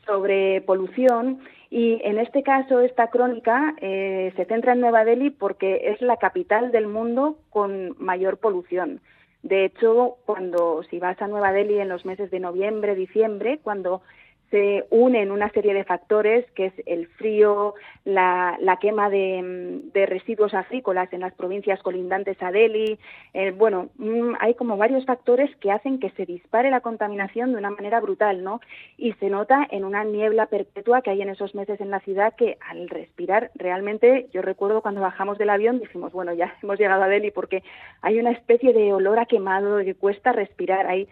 [0.06, 5.90] sobre polución y en este caso esta crónica eh, se centra en Nueva Delhi porque
[5.90, 9.00] es la capital del mundo con mayor polución.
[9.42, 14.02] De hecho, cuando si vas a Nueva Delhi en los meses de noviembre, diciembre, cuando
[14.50, 20.06] se unen una serie de factores que es el frío, la, la quema de, de,
[20.06, 22.98] residuos agrícolas en las provincias colindantes a Delhi.
[23.34, 27.58] Eh, bueno, mm, hay como varios factores que hacen que se dispare la contaminación de
[27.58, 28.60] una manera brutal, ¿no?
[28.96, 32.34] Y se nota en una niebla perpetua que hay en esos meses en la ciudad
[32.34, 37.02] que al respirar realmente, yo recuerdo cuando bajamos del avión dijimos, bueno, ya hemos llegado
[37.02, 37.62] a Delhi porque
[38.00, 40.86] hay una especie de olor a quemado que cuesta respirar.
[40.86, 41.08] Hay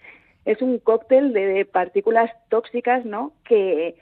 [0.47, 3.33] es un cóctel de, partículas tóxicas, ¿no?
[3.45, 3.97] Que,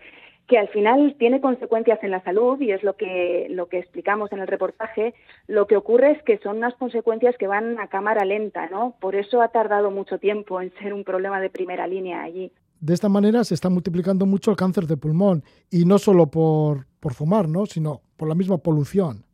[0.47, 4.31] que al final tiene consecuencias en la salud y es lo que, lo que explicamos
[4.31, 5.15] en el reportaje.
[5.49, 8.95] Lo que ocurre es que son unas consecuencias que van a cámara lenta, ¿no?
[9.01, 12.53] Por eso ha tardado mucho tiempo en ser un problema de primera línea allí.
[12.79, 16.87] De esta manera se está multiplicando mucho el cáncer de pulmón y no solo por,
[17.01, 17.65] por fumar, ¿no?
[17.65, 19.25] Sino por la misma polución.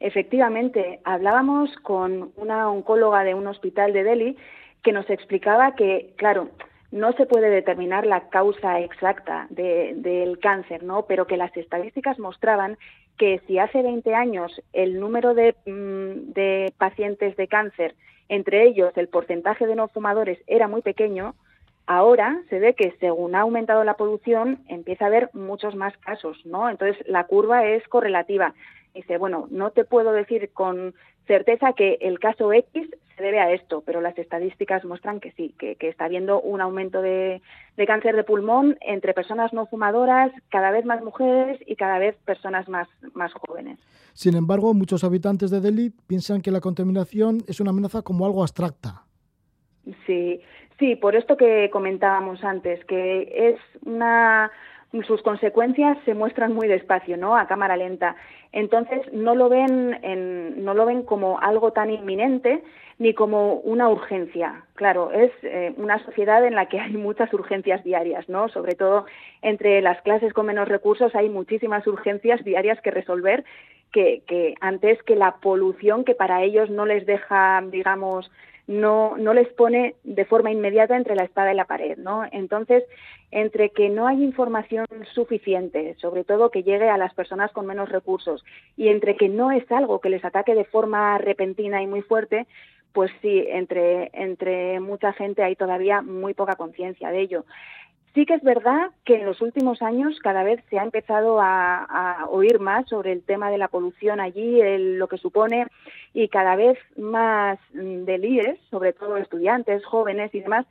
[0.00, 4.36] Efectivamente, hablábamos con una oncóloga de un hospital de Delhi
[4.82, 6.48] que nos explicaba que, claro,
[6.92, 11.06] no se puede determinar la causa exacta del cáncer, ¿no?
[11.06, 12.78] Pero que las estadísticas mostraban
[13.16, 17.94] que si hace 20 años el número de, mm, de pacientes de cáncer,
[18.28, 21.34] entre ellos el porcentaje de no fumadores, era muy pequeño,
[21.86, 26.38] ahora se ve que según ha aumentado la producción empieza a haber muchos más casos,
[26.44, 26.70] ¿no?
[26.70, 28.54] Entonces la curva es correlativa.
[28.94, 30.94] Dice, bueno, no te puedo decir con
[31.26, 35.54] certeza que el caso X se debe a esto, pero las estadísticas muestran que sí,
[35.58, 37.40] que, está habiendo un aumento de,
[37.86, 42.68] cáncer de pulmón entre personas no fumadoras, cada vez más mujeres y cada vez personas
[42.68, 43.78] más, más jóvenes.
[44.12, 48.42] Sin embargo, muchos habitantes de Delhi piensan que la contaminación es una amenaza como algo
[48.42, 49.04] abstracta.
[50.06, 50.40] Sí,
[50.80, 54.50] Sí, por esto que comentábamos antes, que es una
[55.06, 57.36] sus consecuencias se muestran muy despacio, ¿no?
[57.36, 58.16] A cámara lenta.
[58.52, 62.62] Entonces no lo ven en, no lo ven como algo tan inminente
[62.98, 64.64] ni como una urgencia.
[64.74, 68.48] Claro, es eh, una sociedad en la que hay muchas urgencias diarias, ¿no?
[68.48, 69.06] Sobre todo
[69.42, 73.44] entre las clases con menos recursos hay muchísimas urgencias diarias que resolver
[73.92, 78.30] que, que antes que la polución que para ellos no les deja, digamos,
[78.70, 82.22] no, no les pone de forma inmediata entre la espada y la pared, ¿no?
[82.30, 82.84] Entonces,
[83.32, 87.88] entre que no hay información suficiente, sobre todo que llegue a las personas con menos
[87.88, 88.44] recursos,
[88.76, 92.46] y entre que no es algo que les ataque de forma repentina y muy fuerte,
[92.92, 97.44] pues sí, entre, entre mucha gente hay todavía muy poca conciencia de ello.
[98.14, 102.26] Sí que es verdad que en los últimos años cada vez se ha empezado a,
[102.30, 104.60] oír más sobre el tema de la polución allí,
[104.96, 105.66] lo que supone,
[106.12, 110.66] y cada vez más mm, de líderes, sobre todo estudiantes, jóvenes y demás,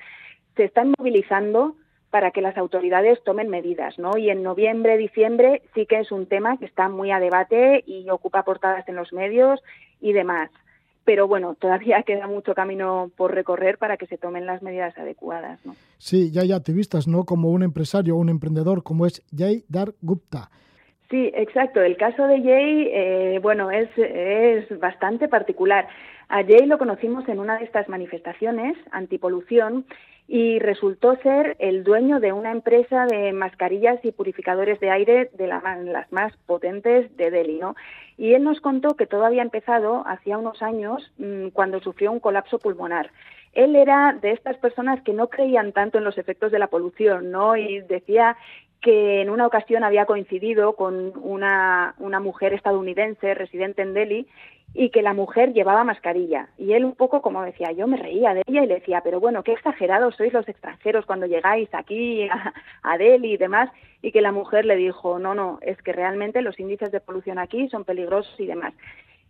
[0.58, 1.76] se están movilizando
[2.10, 4.18] para que las autoridades tomen medidas, ¿no?
[4.18, 8.10] Y en noviembre, diciembre sí que es un tema que está muy a debate y
[8.10, 9.62] ocupa portadas en los medios
[10.02, 10.50] y demás
[11.10, 15.60] pero bueno, todavía queda mucho camino por recorrer para que se tomen las medidas adecuadas.
[15.66, 15.74] ¿no?
[15.98, 17.24] Sí, ya, ya te vistas, ¿no?
[17.26, 20.52] Como un empresario o un emprendedor como es Jay Dar Gupta.
[21.10, 21.82] Sí, exacto.
[21.82, 25.88] El caso de Jay, eh, bueno, es, es bastante particular.
[26.28, 29.86] A Jay lo conocimos en una de estas manifestaciones antipolución
[30.32, 35.48] y resultó ser el dueño de una empresa de mascarillas y purificadores de aire de
[35.48, 37.76] las más potentes de Delhi, ¿no?
[38.16, 42.20] Y él nos contó que todo había empezado hacía unos años mm, cuando sufrió un
[42.20, 43.10] colapso pulmonar.
[43.54, 47.32] Él era de estas personas que no creían tanto en los efectos de la polución,
[47.32, 47.58] ¿no?
[47.58, 48.38] Y decía
[48.82, 54.28] que en una ocasión había coincidido con una, una mujer estadounidense residente en Delhi
[54.74, 56.50] y que la mujer llevaba mascarilla.
[56.58, 59.20] Y él un poco, como decía, yo me reía de ella y le decía, pero
[59.20, 63.70] bueno, qué exagerados sois los extranjeros cuando llegáis aquí a, a, Delhi y demás.
[64.02, 67.40] Y que la mujer le dijo, no, no, es que realmente los índices de polución
[67.40, 68.74] aquí son peligrosos y demás.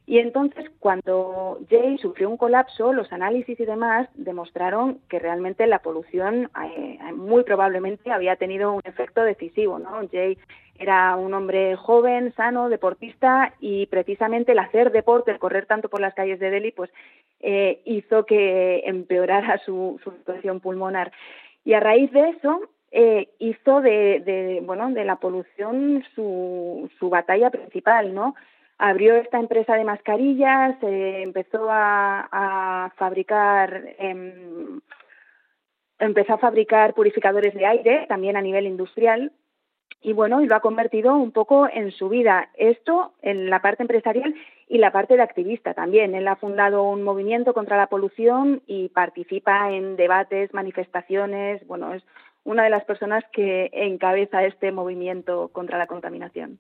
[0.10, 5.84] Y entonces, cuando Jay sufrió un colapso, los análisis y demás demostraron que realmente la
[5.84, 9.78] polución eh, muy probablemente había tenido un efecto decisivo.
[9.78, 10.02] ¿no?
[10.12, 10.36] Jay
[10.80, 16.02] era un hombre joven, sano, deportista y precisamente el hacer deporte, el correr tanto por
[16.02, 16.90] las calles de Delhi, pues
[17.40, 21.12] eh, hizo que empeorara su, situación pulmonar.
[21.64, 27.12] Y a raíz de eso, eh, hizo de, de, bueno, de la polución su, su
[27.12, 28.34] batalla principal, ¿no?
[28.80, 34.80] Abrió esta empresa de mascarillas, empezó a, fabricar em,
[36.00, 39.34] empezó a fabricar purificadores de aire también a nivel industrial
[40.02, 42.50] y bueno, y lo ha convertido un poco en su vida.
[42.54, 44.34] Esto en la parte empresarial
[44.70, 46.16] y la parte de activista también.
[46.16, 51.68] Él ha fundado un movimiento contra la polución y participa en debates, manifestaciones.
[51.68, 52.04] Bueno, es
[52.46, 56.60] una de las personas que encabeza este movimiento contra la contaminación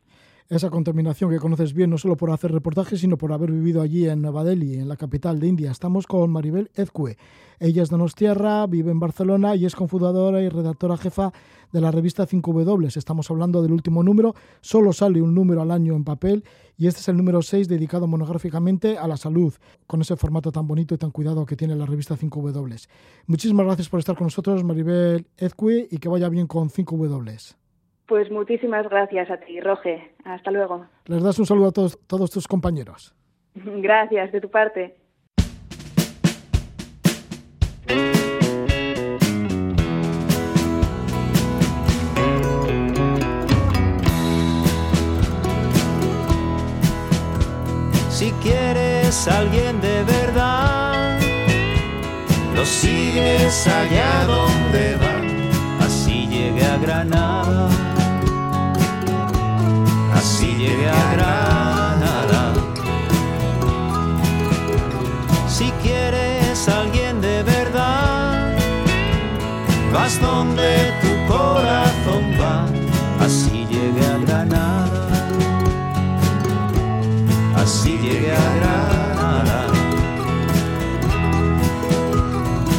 [0.50, 4.10] esa contaminación que conoces bien, no solo por hacer reportajes, sino por haber vivido allí
[4.10, 5.70] en Nueva Delhi, en la capital de India.
[5.70, 7.18] Estamos con Maribel Ezcue.
[7.60, 11.32] Ella es donostiarra, vive en Barcelona y es cofundadora y redactora jefa
[11.72, 12.98] de la revista 5W.
[12.98, 14.34] Estamos hablando del último número.
[14.62, 16.44] Solo sale un número al año en papel
[16.78, 19.54] y este es el número 6 dedicado monográficamente a la salud,
[19.86, 22.88] con ese formato tan bonito y tan cuidado que tiene la revista 5W.
[23.28, 27.56] Muchísimas gracias por estar con nosotros, Maribel Ezcue, y que vaya bien con 5W.
[28.10, 30.16] Pues muchísimas gracias a ti, Roge.
[30.26, 30.88] Hasta luego.
[31.06, 33.14] Les das un saludo a todos, todos tus compañeros.
[33.54, 34.96] Gracias, de tu parte.
[48.10, 51.20] Si quieres alguien de verdad,
[52.56, 54.79] lo sigues allá donde
[70.40, 72.66] donde tu corazón va,
[73.26, 75.02] así llegué a Granada.
[77.62, 79.62] Así llegué a Granada.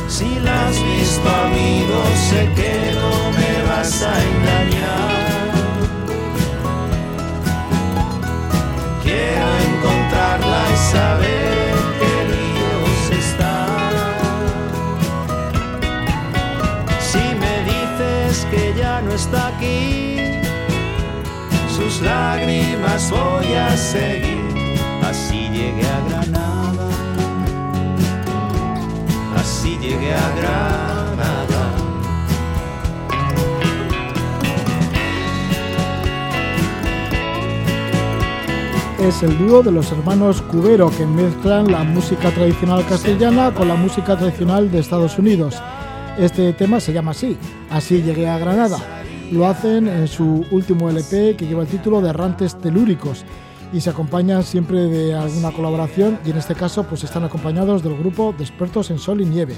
[0.08, 1.98] Si la has visto, amigo,
[2.28, 5.10] sé que no me vas a engañar.
[10.92, 11.39] saber
[22.02, 24.40] lágrimas voy a seguir.
[25.02, 26.88] Así llegué a Granada,
[29.36, 31.62] así llegué a Granada.
[39.00, 43.74] Es el dúo de los hermanos Cubero que mezclan la música tradicional castellana con la
[43.74, 45.60] música tradicional de Estados Unidos.
[46.18, 47.36] Este tema se llama así,
[47.70, 48.99] así llegué a Granada
[49.30, 53.24] lo hacen en su último LP que lleva el título de Errantes Telúricos
[53.72, 57.96] y se acompañan siempre de alguna colaboración y en este caso pues están acompañados del
[57.96, 59.54] grupo de expertos en sol y nieve.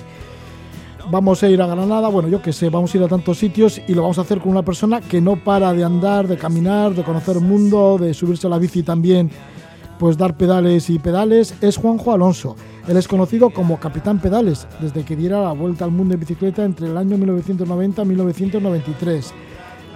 [1.10, 3.80] Vamos a ir a Granada, bueno yo que sé, vamos a ir a tantos sitios
[3.88, 6.94] y lo vamos a hacer con una persona que no para de andar, de caminar,
[6.94, 9.30] de conocer el mundo, de subirse a la bici también,
[9.98, 12.56] pues dar pedales y pedales, es Juanjo Alonso.
[12.86, 16.62] Él es conocido como Capitán Pedales desde que diera la vuelta al mundo en bicicleta
[16.62, 19.34] entre el año 1990 y 1993.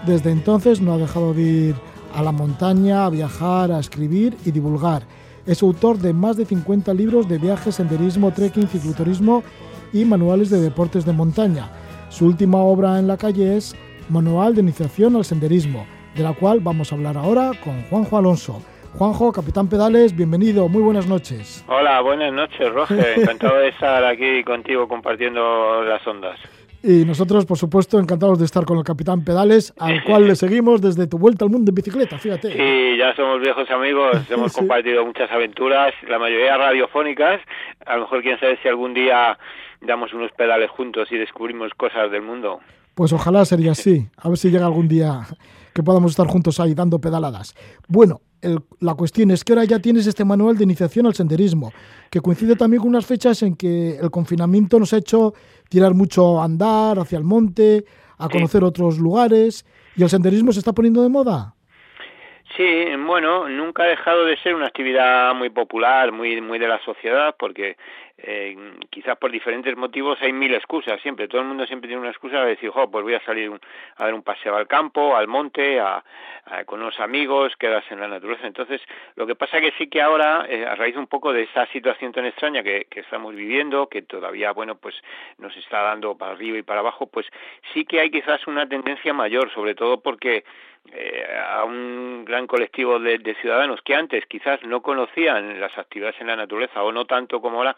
[0.05, 1.74] Desde entonces no ha dejado de ir
[2.14, 5.03] a la montaña, a viajar, a escribir y divulgar.
[5.47, 9.42] Es autor de más de 50 libros de viajes, senderismo, trekking, cicloturismo
[9.92, 11.70] y manuales de deportes de montaña.
[12.09, 13.76] Su última obra en la calle es
[14.09, 18.62] Manual de Iniciación al Senderismo, de la cual vamos a hablar ahora con Juanjo Alonso.
[18.97, 21.64] Juanjo, Capitán Pedales, bienvenido, muy buenas noches.
[21.68, 23.14] Hola, buenas noches, Roger.
[23.18, 26.40] Encantado de estar aquí contigo compartiendo las ondas.
[26.89, 30.80] Y nosotros, por supuesto, encantados de estar con el Capitán Pedales, al cual le seguimos
[30.80, 32.53] desde tu vuelta al mundo en bicicleta, fíjate.
[32.53, 34.61] Sí, ya somos viejos amigos, hemos Sí.
[34.61, 37.41] compartido muchas aventuras, la mayoría radiofónicas.
[37.87, 39.37] A lo mejor quién sabe si algún día
[39.80, 42.61] damos unos pedales juntos y descubrimos cosas del mundo.
[42.95, 44.07] Pues ojalá sería así.
[44.16, 45.26] A ver si llega algún día
[45.74, 47.55] que podamos estar juntos ahí dando pedaladas.
[47.89, 51.72] Bueno, el- la cuestión es que ahora ya tienes este manual de iniciación al senderismo,
[52.11, 55.34] que coincide también con unas fechas en que el confinamiento nos ha hecho
[55.68, 57.84] tirar mucho a andar hacia el monte,
[58.18, 59.64] a conocer otros lugares,
[59.96, 61.55] y el senderismo se está poniendo de moda.
[62.57, 66.78] Sí, bueno, nunca ha dejado de ser una actividad muy popular, muy muy de la
[66.84, 67.76] sociedad, porque
[68.18, 68.57] eh,
[68.88, 71.28] quizás por diferentes motivos hay mil excusas siempre.
[71.28, 73.61] Todo el mundo siempre tiene una excusa de decir, jo, pues voy a salir un-
[73.96, 76.02] a dar un paseo al campo, al monte, a,
[76.64, 78.46] con unos amigos, quedarse en la naturaleza.
[78.46, 78.80] Entonces,
[79.16, 82.12] lo que pasa que sí que ahora, eh, a raíz un poco de esa situación
[82.12, 84.94] tan extraña que, que estamos viviendo, que todavía, bueno, pues
[85.38, 87.26] nos está dando para arriba y para abajo, pues
[87.74, 90.44] sí que hay quizás una tendencia mayor, sobre todo porque
[90.93, 96.20] eh, a un gran colectivo de, de ciudadanos que antes quizás no conocían las actividades
[96.20, 97.76] en la naturaleza o no tanto como ahora,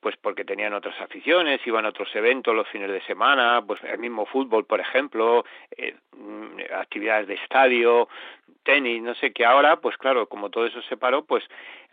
[0.00, 3.98] pues porque tenían otras aficiones, iban a otros eventos los fines de semana, pues el
[3.98, 5.44] mismo fútbol, por ejemplo,
[5.76, 8.08] eh, mm, actividades de estadio,
[8.62, 11.44] tenis, no sé, que ahora, pues claro, como todo eso se paró, pues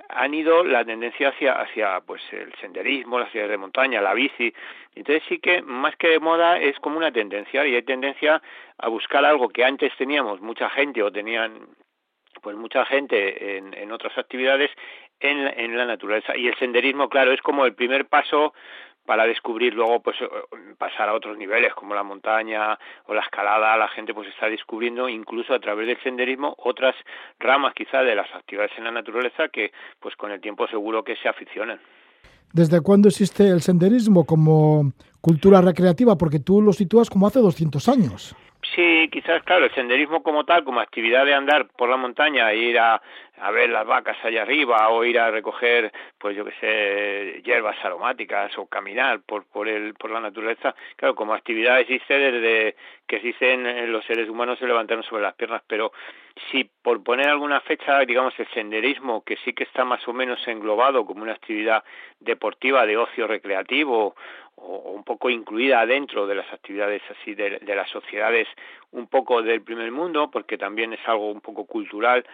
[0.09, 4.53] han ido la tendencia hacia, hacia pues el senderismo, las ciudades de montaña, la bici.
[4.95, 8.41] Entonces sí que más que de moda es como una tendencia y hay tendencia
[8.77, 11.67] a buscar algo que antes teníamos mucha gente o tenían
[12.41, 14.69] pues mucha gente en, en otras actividades
[15.19, 18.53] en, la- en la naturaleza y el senderismo claro es como el primer paso
[19.05, 20.17] para descubrir luego pues
[20.77, 25.07] pasar a otros niveles como la montaña o la escalada la gente pues está descubriendo
[25.07, 26.93] incluso a través del senderismo otras
[27.39, 31.15] ramas quizá de las actividades en la naturaleza que pues con el tiempo seguro que
[31.15, 31.79] se aficionan
[32.53, 36.17] ¿Desde cuándo existe el senderismo como cultura recreativa?
[36.17, 38.35] Porque tú lo sitúas como hace 200 años.
[38.63, 42.57] Sí, quizás, claro, el senderismo como tal, como actividad de andar por la montaña e
[42.57, 43.01] ir a,
[43.39, 47.77] a ver las vacas allá arriba o ir a recoger, pues yo que sé, hierbas
[47.83, 52.75] aromáticas o caminar por, por, el, por la naturaleza, claro, como actividad existe desde
[53.07, 55.91] que existen eh, los seres humanos se levantaron sobre las piernas, pero
[56.51, 60.45] si por poner alguna fecha, digamos, el senderismo, que sí que está más o menos
[60.47, 61.83] englobado como una actividad
[62.19, 64.15] deportiva de ocio recreativo
[64.57, 68.47] o, un poco incluida dentro de las actividades así de, de las sociedades
[68.91, 72.25] un poco del primer mundo, porque también es algo un poco cultural.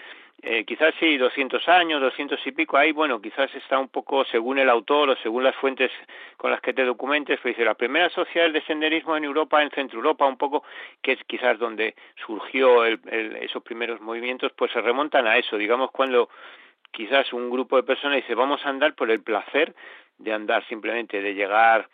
[0.42, 4.60] Eh, quizás sí, 200 años, 200 y pico, ahí, bueno, quizás está un poco según
[4.60, 5.90] el autor o según las fuentes
[6.36, 9.70] con las que te documentes, pues dice, las primeras sociedades de senderismo en Europa, en
[9.72, 10.64] Centro Europa, un poco,
[11.02, 11.96] que es quizás donde
[12.26, 16.30] surgió el, el, esos primeros movimientos, pues se remontan a eso, digamos, cuando
[16.92, 19.74] quizás un grupo de personas dice, vamos a andar por el placer
[20.18, 21.90] de andar simplemente, de llegar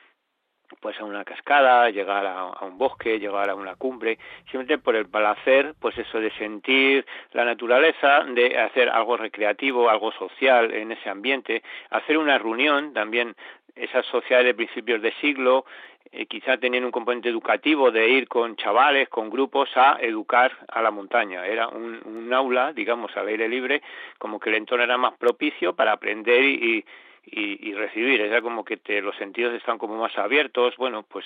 [0.79, 5.07] pues a una cascada, llegar a, un bosque, llegar a una cumbre, simplemente por el
[5.07, 11.09] placer, pues eso de sentir la naturaleza, de hacer algo recreativo, algo social en ese
[11.09, 13.35] ambiente, hacer una reunión también
[13.75, 15.65] esas sociedades de principios de siglo,
[16.11, 20.81] eh, quizá tenían un componente educativo de ir con chavales, con grupos a educar a
[20.81, 21.45] la montaña.
[21.45, 23.81] Era un, un aula, digamos, al aire libre,
[24.17, 26.85] como que el entorno era más propicio para aprender y, y
[27.31, 31.25] y, y, recibir, era como que te, los sentidos están como más abiertos, bueno, pues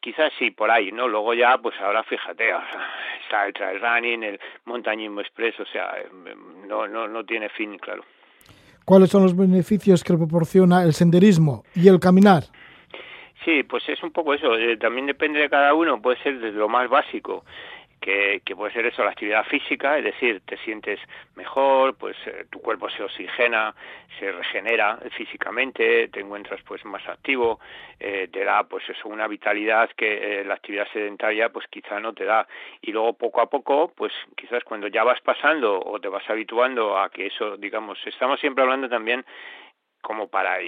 [0.00, 1.08] quizás sí, por ahí, ¿no?
[1.08, 2.50] Luego ya, pues ahora fíjate,
[3.22, 5.94] está el trail running, el montañismo express, o sea,
[6.66, 8.04] no, no, no tiene fin, claro.
[8.84, 12.44] ¿Cuáles son los beneficios que proporciona el senderismo y el caminar?
[13.44, 16.58] Sí, pues es un poco eso, eh, también depende de cada uno, puede ser desde
[16.58, 17.44] lo más básico,
[18.04, 21.00] que, puede ser eso, la actividad física, es decir, te sientes
[21.36, 23.74] mejor, pues eh, tu cuerpo se oxigena,
[24.18, 27.60] se regenera físicamente, te encuentras pues más activo,
[27.98, 32.12] eh, te da pues eso, una vitalidad que eh, la actividad sedentaria pues quizá no
[32.12, 32.46] te da.
[32.82, 36.98] Y luego poco a poco, pues quizás cuando ya vas pasando o te vas habituando
[36.98, 39.24] a que eso, digamos, estamos siempre hablando también
[40.04, 40.58] como para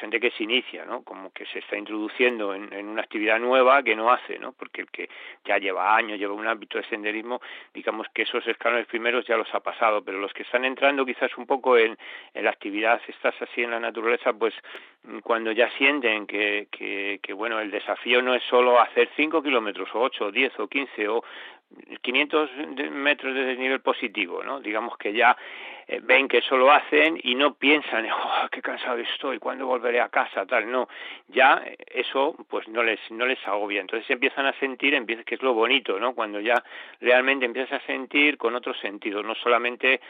[0.00, 1.04] gente que se inicia, ¿no?
[1.04, 4.52] Como que se está introduciendo en, una actividad nueva que no hace, ¿no?
[4.52, 5.10] Porque el que
[5.44, 7.42] ya lleva años, lleva un hábito de senderismo,
[7.74, 11.36] digamos que esos escalones primeros ya los ha pasado, pero los que están entrando quizás
[11.36, 11.96] un poco en,
[12.32, 14.54] en la actividad, estás así en la naturaleza, pues
[15.22, 19.90] cuando ya sienten que, que, que bueno, el desafío no es solo hacer 5 kilómetros
[19.94, 21.22] o 8 o 10 o 15 o
[22.00, 22.50] 500
[22.92, 24.60] metros de nivel positivo, ¿no?
[24.60, 25.36] Digamos que ya
[25.88, 30.00] eh, ven que eso lo hacen y no piensan, oh, qué cansado estoy, cuándo volveré
[30.00, 30.88] a casa, tal, no,
[31.28, 31.62] ya
[31.94, 36.00] eso pues no les no les agobia, entonces empiezan a sentir, que es lo bonito,
[36.00, 36.14] ¿no?
[36.14, 36.62] Cuando ya
[37.00, 40.00] realmente empiezas a sentir con otros sentidos, no solamente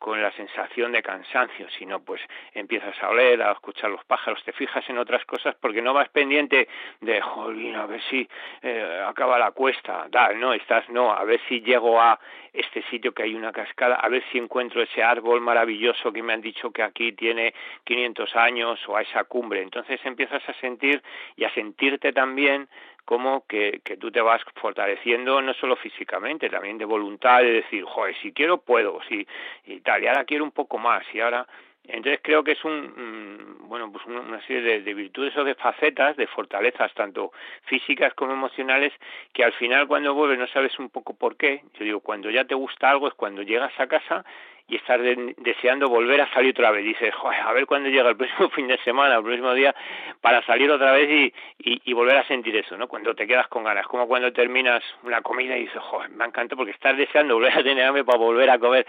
[0.00, 2.22] con la sensación de cansancio, sino pues
[2.54, 6.08] empiezas a oler, a escuchar los pájaros, te fijas en otras cosas porque no vas
[6.08, 6.68] pendiente
[7.00, 8.26] de, jolín, a ver si
[8.62, 12.18] eh, acaba la cuesta, tal, no, estás, no, a ver si llego a
[12.52, 16.32] este sitio que hay una cascada, a ver si encuentro ese árbol maravilloso que me
[16.32, 19.62] han dicho que aquí tiene 500 años o a esa cumbre.
[19.62, 21.02] Entonces empiezas a sentir
[21.36, 22.68] y a sentirte también
[23.04, 27.84] como que, que tú te vas fortaleciendo no solo físicamente, también de voluntad, de decir,
[27.84, 29.26] joder, si quiero puedo, si
[29.66, 31.46] y tal, y ahora quiero un poco más, y ahora
[31.84, 36.16] entonces creo que es un, bueno, pues una serie de, de, virtudes o de facetas,
[36.16, 37.32] de fortalezas, tanto
[37.64, 38.92] físicas como emocionales,
[39.32, 41.62] que al final cuando vuelves no sabes un poco por qué.
[41.78, 44.24] Yo digo, cuando ya te gusta algo es cuando llegas a casa
[44.70, 46.84] y estar deseando volver a salir otra vez.
[46.84, 49.74] Dices, joder, a ver cuándo llega el próximo fin de semana, el próximo día,
[50.20, 52.86] para salir otra vez y, y, y, volver a sentir eso, ¿no?
[52.86, 56.54] Cuando te quedas con ganas, como cuando terminas una comida y dices, joder, me encanta
[56.54, 58.86] porque estás deseando volver a tener hambre para volver a comer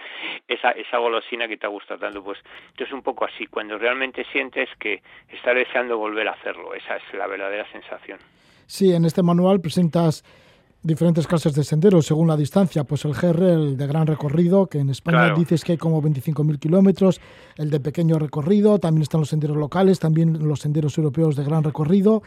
[0.47, 2.23] esa, esa golosina que te gusta tanto.
[2.23, 2.38] Pues
[2.69, 7.03] entonces un poco así, cuando realmente sientes que estás deseando volver a hacerlo, esa es
[7.13, 8.19] la verdadera sensación.
[8.67, 10.23] Sí, en este manual presentas
[10.84, 14.79] diferentes clases de senderos según la distancia, pues el GR, el de gran recorrido, que
[14.79, 15.36] en España Claro.
[15.36, 17.21] dices que hay como 25.000 kilómetros,
[17.57, 21.63] el de pequeño recorrido, también están los senderos locales, también los senderos europeos de gran
[21.63, 22.23] recorrido,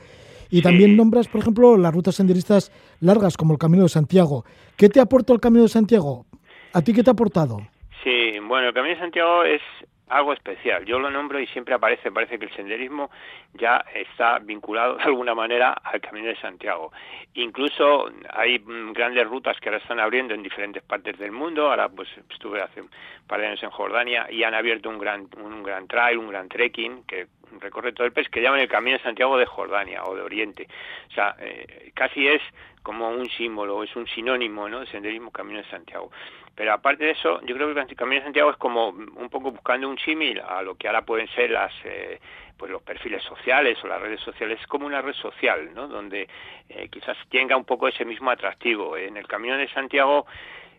[0.50, 0.62] y Sí.
[0.62, 4.44] también nombras, por ejemplo, las rutas senderistas largas como el Camino de Santiago.
[4.76, 6.26] ¿Qué te aporta el Camino de Santiago?
[6.72, 7.58] ¿A ti qué te ha aportado?
[8.04, 9.62] Sí, bueno, el Camino de Santiago es
[10.08, 10.84] algo especial.
[10.84, 13.10] Yo lo nombro y siempre aparece, parece que el senderismo
[13.54, 16.92] ya está vinculado de alguna manera al Camino de Santiago.
[17.34, 21.70] Incluso hay mm, grandes rutas que ahora están abriendo en diferentes partes del mundo.
[21.70, 22.90] Ahora pues estuve hace un
[23.26, 26.48] par de años en Jordania y han abierto un gran un gran trail, un gran
[26.48, 27.26] trekking que
[27.60, 30.68] recorre todo el país que llaman el Camino de Santiago de Jordania o de Oriente.
[31.08, 32.42] O sea, eh, casi es
[32.82, 34.80] como un símbolo, es un sinónimo, ¿no?
[34.80, 36.10] De senderismo Camino de Santiago.
[36.54, 39.50] Pero aparte de eso, yo creo que el Camino de Santiago es como un poco
[39.50, 42.20] buscando un símil a lo que ahora pueden ser las eh,
[42.56, 45.88] pues los perfiles sociales o las redes sociales, es como una red social, ¿no?
[45.88, 46.28] Donde
[46.68, 48.96] eh, quizás tenga un poco ese mismo atractivo.
[48.96, 50.26] En el Camino de Santiago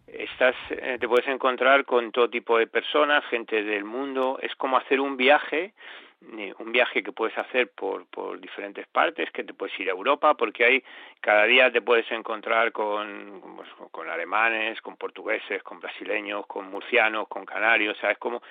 [0.08, 4.78] estás eh, te puedes encontrar con todo tipo de personas, gente del mundo, es como
[4.78, 5.74] hacer un viaje
[6.22, 10.34] un viaje que puedes hacer por, por diferentes partes, que te puedes ir a Europa,
[10.36, 10.84] porque hay
[11.22, 17.28] cada día te puedes encontrar con, pues, con alemanes, con portugueses, con brasileños, con murcianos,
[17.28, 18.42] con canarios, o sea, es como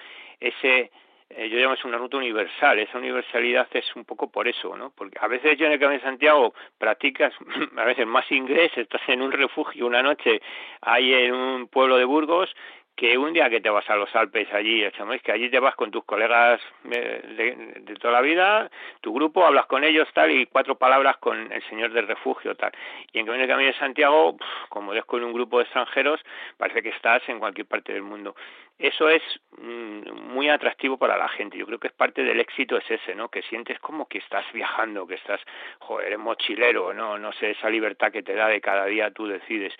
[0.40, 0.90] ese,
[1.30, 4.90] eh, yo llamo es una ruta universal, esa universalidad es un poco por eso, ¿no?
[4.90, 7.32] Porque a veces yo en el Camino de Santiago practicas
[7.76, 10.40] a veces más inglés, estás en un refugio una noche
[10.80, 12.54] ahí en un pueblo de Burgos
[12.96, 15.74] que un día que te vas a los Alpes allí, es que allí te vas
[15.74, 18.70] con tus colegas de, de, de, toda la vida,
[19.00, 22.72] tu grupo, hablas con ellos tal y cuatro palabras con el señor del refugio tal.
[23.12, 24.36] Y en el Camino de Santiago,
[24.68, 26.20] como ves con un grupo de extranjeros,
[26.56, 28.36] parece que estás en cualquier parte del mundo.
[28.78, 29.22] Eso es
[29.58, 31.56] mmm, muy atractivo para la gente.
[31.58, 33.28] Yo creo que es parte del éxito es ese, ¿no?
[33.28, 35.40] Que sientes como que estás viajando, que estás,
[35.80, 39.26] joder, eres mochilero, no, no sé, esa libertad que te da de cada día tú
[39.26, 39.72] decides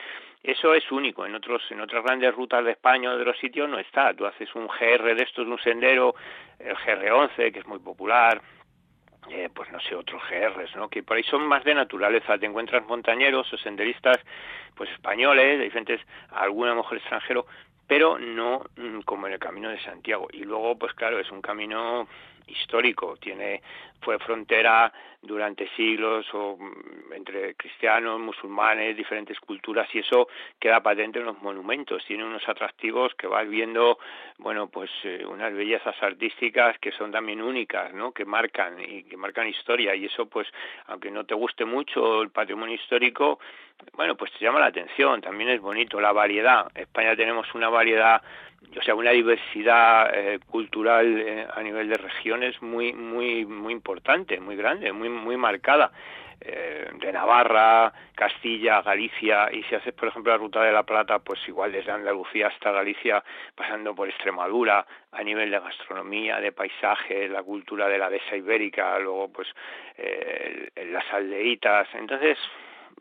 [0.45, 1.25] eso es único.
[1.25, 4.13] En otros en otras grandes rutas de España o de los sitios no está.
[4.13, 6.15] Tú haces un GR de estos un sendero
[6.59, 8.43] el GR11 que es muy popular
[9.31, 12.37] eh, pues no sé otros GRs no que por ahí son más de naturaleza.
[12.37, 14.19] Te encuentras montañeros o senderistas
[14.75, 17.47] pues españoles de diferentes alguna mujer extranjero
[17.87, 20.29] pero no mm, como en el camino de Santiago.
[20.31, 22.07] Y luego pues claro es un camino
[22.47, 23.63] histórico tiene
[24.05, 24.93] fue frontera
[25.23, 30.29] durante siglos o mm, entre cristianos, musulmanes, diferentes culturas y eso
[30.61, 32.05] queda patente en los monumentos.
[32.07, 33.99] Tiene unos atractivos que vas viendo,
[34.39, 38.13] bueno, pues eh, unas bellezas artísticas que son también únicas, ¿no?
[38.13, 40.47] Que marcan y que marcan historia y eso, pues,
[40.87, 43.39] aunque no te guste mucho el patrimonio histórico,
[43.95, 45.21] bueno, pues te llama la atención.
[45.21, 46.71] También es bonito la variedad.
[46.75, 48.23] En España tenemos una variedad
[48.79, 54.41] o sea, una diversidad eh, cultural eh, a nivel de regiones muy, muy, muy importante,
[54.41, 55.93] muy grande, muy, muy marcada.
[56.47, 61.21] Eh, de Navarra, Castilla, Galicia, y si haces, por ejemplo, la Ruta de la Plata,
[61.21, 67.29] pues igual desde Andalucía hasta Galicia, pasando por Extremadura, a nivel de gastronomía, de paisaje,
[67.29, 69.49] la cultura de la dehesa ibérica, luego, pues,
[70.77, 71.89] las aldeitas.
[71.95, 72.37] Entonces,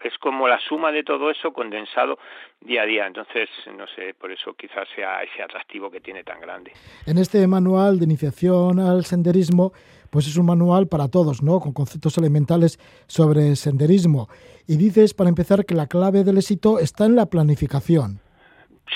[0.01, 2.17] es como la suma de todo eso condensado
[2.61, 3.07] día a día.
[3.07, 6.71] Entonces, no sé, por eso quizás sea ese atractivo que tiene tan grande.
[7.05, 9.73] En este manual de iniciación al senderismo,
[10.09, 11.59] pues es un manual para todos, ¿no?
[11.59, 14.29] Con conceptos elementales sobre senderismo.
[14.67, 18.22] Y dices, para empezar, que la clave del éxito está en la planificación.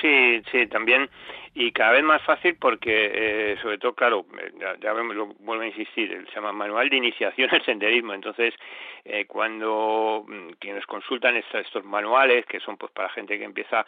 [0.02, 1.10] Sí, sí, también
[1.60, 5.66] y cada vez más fácil porque, eh, sobre todo, claro, eh, ya, lo vuelvo a
[5.66, 8.14] insistir, se llama Manual de Iniciación al Senderismo.
[8.14, 8.54] Entonces,
[9.04, 13.88] eh, cuando mm, quienes consultan estos, estos manuales, que son pues para gente que empieza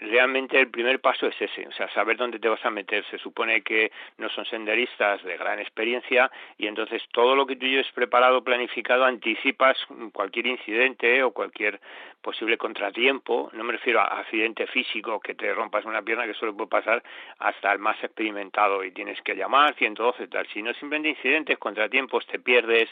[0.00, 3.04] realmente el primer paso es ese, o sea, saber dónde te vas a meter.
[3.10, 7.66] Se supone que no son senderistas de gran experiencia y entonces todo lo que tú
[7.66, 9.76] lleves preparado, planificado, anticipas
[10.12, 11.80] cualquier incidente o cualquier
[12.22, 13.50] posible contratiempo.
[13.52, 17.02] No me refiero a accidente físico, que te rompas una pierna, que solo puede pasar
[17.38, 20.46] hasta el más experimentado y tienes que llamar 112 tal.
[20.48, 22.88] Si no simplemente incidentes, contratiempos, te pierdes,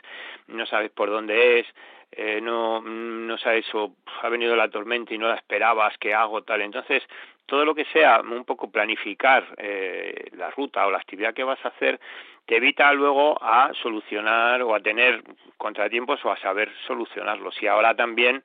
[0.48, 1.66] no sabes por dónde es,
[2.12, 6.42] eh, no, no sabes o ha venido la tormenta y no la esperabas, ¿qué hago?
[6.42, 6.60] Tal.
[6.60, 7.02] Entonces,
[7.46, 11.62] todo lo que sea un poco planificar eh, la ruta o la actividad que vas
[11.64, 12.00] a hacer
[12.46, 15.22] te evita luego a solucionar o a tener
[15.56, 17.60] contratiempos o a saber solucionarlos.
[17.62, 18.42] Y ahora también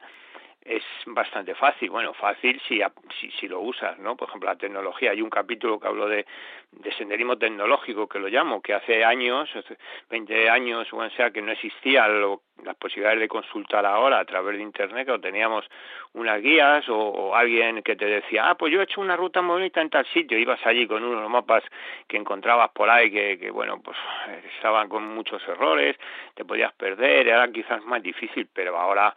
[0.67, 1.89] es bastante fácil.
[1.89, 2.81] Bueno, fácil si,
[3.19, 4.15] si, si, lo usas, ¿no?
[4.15, 5.11] Por ejemplo, la tecnología.
[5.11, 6.25] Hay un capítulo que hablo de,
[6.71, 9.49] de senderismo tecnológico, que lo llamo, que hace años,
[10.09, 14.57] 20 años, o sea, que no existía lo, las posibilidades de consultar ahora a través
[14.57, 15.65] de Internet, que teníamos
[16.13, 19.81] unas guías o, alguien que te decía, ah, pues yo he hecho una ruta bonita
[19.81, 20.37] en tal sitio.
[20.37, 21.63] Ibas allí con unos mapas
[22.07, 23.97] que encontrabas por ahí que, que bueno, pues
[24.55, 25.95] estaban con muchos errores,
[26.35, 29.15] te podías perder, era quizás más difícil, pero ahora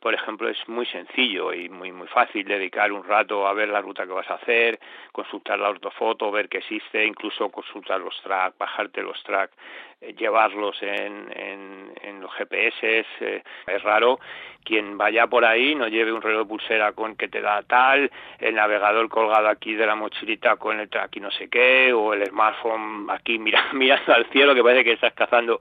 [0.00, 3.80] por ejemplo, es muy sencillo y muy muy fácil dedicar un rato a ver la
[3.80, 4.78] ruta que vas a hacer,
[5.12, 9.54] consultar la ortofoto, ver que existe, incluso consultar los tracks, bajarte los tracks,
[10.00, 13.04] llevarlos en, en, los GPS.
[13.20, 14.18] Eh, es raro
[14.64, 18.10] quien vaya por ahí no lleve un reloj de pulsera con que te da tal,
[18.38, 22.26] el navegador colgado aquí de la mochilita con el y no sé qué, o el
[22.26, 25.60] smartphone aquí mira, mirando al cielo que parece que estás cazando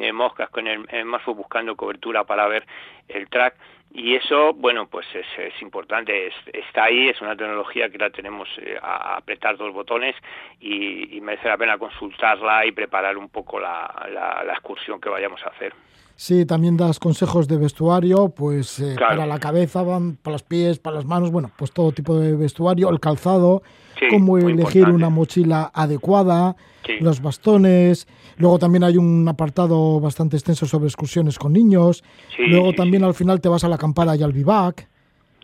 [0.00, 2.66] eh, moscas con el smartphone buscando cobertura para ver
[3.08, 3.56] el track
[3.96, 8.46] y eso, bueno, pues es, es importante, está ahí, es una tecnología que la tenemos
[8.58, 10.14] eh, a, apretar dos botones
[10.60, 15.48] y, merece la pena consultarla y preparar un poco la, la, excursión que vayamos a
[15.48, 15.72] hacer.
[16.14, 20.96] Sí, también das consejos de vestuario, pues eh, para la cabeza, para los pies, para
[20.96, 23.62] las manos, bueno, pues todo tipo de vestuario, el calzado,
[24.10, 26.56] cómo elegir una mochila adecuada,
[27.00, 28.06] los bastones.
[28.38, 32.04] Luego también hay un apartado bastante extenso sobre excursiones con niños.
[32.38, 34.88] Luego también al final te vas a la acampada y al vivac.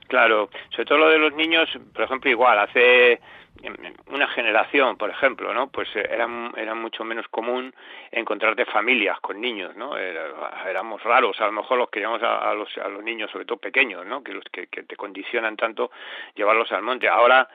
[0.08, 3.18] Claro, sobre todo lo de los niños, por ejemplo, igual, hace
[4.06, 5.68] una generación, por ejemplo, ¿no?
[5.68, 7.74] Pues eh, era, era mucho menos común
[8.10, 9.96] encontrarte familias con niños, ¿no?
[9.96, 13.58] éramos raros, a lo mejor los que llevamos a, los, a los niños, sobre todo
[13.58, 14.22] pequeños, ¿no?
[14.22, 15.90] Que, los, que, te condicionan tanto
[16.34, 17.08] llevarlos al monte.
[17.08, 17.48] Ahora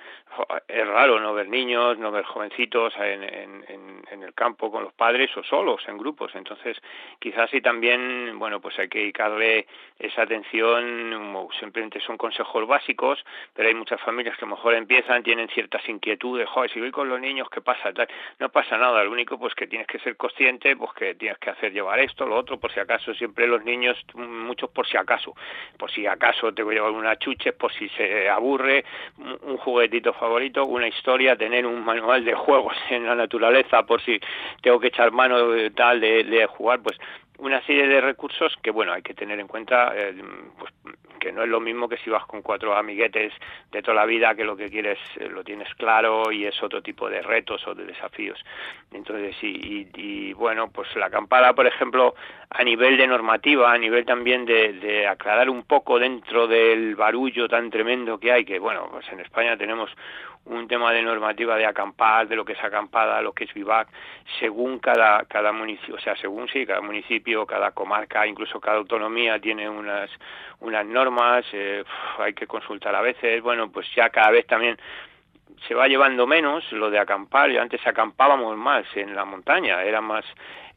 [0.68, 3.66] es raro no ver niños, no ver jovencitos en, en,
[4.12, 6.34] en, el campo con los padres o solos en grupos.
[6.36, 6.78] Entonces,
[7.20, 9.68] quizás sí también, bueno, pues hay que dedicarle
[10.00, 15.24] esa atención, simplemente son consejos básicos, pero hay muchas familias que a lo mejor empiezan,
[15.24, 17.92] tienen ciertas inquietudes, joder, si voy con los niños, ¿qué pasa?
[18.40, 21.50] No pasa nada, lo único pues que tienes que ser consciente, pues que tienes que
[21.50, 25.36] hacer llevar esto, lo otro, por si acaso, siempre los niños, muchos por si acaso,
[25.78, 28.86] por si acaso te voy a llevar una chuche, por si se aburre,
[29.18, 34.20] un juguetito favorito, una historia, tener un manual de juegos en la naturaleza, por si
[34.62, 36.98] tengo que echar mano de, tal de, de jugar, pues
[37.40, 40.16] una serie de recursos que bueno hay que tener en cuenta eh,
[40.58, 40.74] pues,
[41.28, 43.34] que no es lo mismo que si vas con cuatro amiguetes
[43.70, 46.82] de toda la vida que lo que quieres eh, lo tienes claro y es otro
[46.82, 48.40] tipo de retos o de desafíos.
[48.94, 52.16] Entonces y, y, bueno pues la acampada por ejemplo
[52.50, 57.50] a nivel de normativa a nivel también de, de aclarar un poco dentro del barullo
[57.50, 59.92] tan tremendo que hay que bueno pues en España tenemos
[60.50, 63.88] un tema de normativa de acampar, de lo que es acampada, lo que es vivac,
[64.40, 69.40] según cada cada municipio, o sea, según sí, cada municipio, cada comarca, incluso cada autonomía
[69.40, 70.10] tiene unas
[70.60, 71.84] unas normas, eh,
[72.20, 74.78] hay que consultar a veces, bueno, pues ya cada vez también
[75.68, 77.50] se va llevando menos lo de acampar.
[77.58, 80.26] Antes acampábamos más en la montaña, era más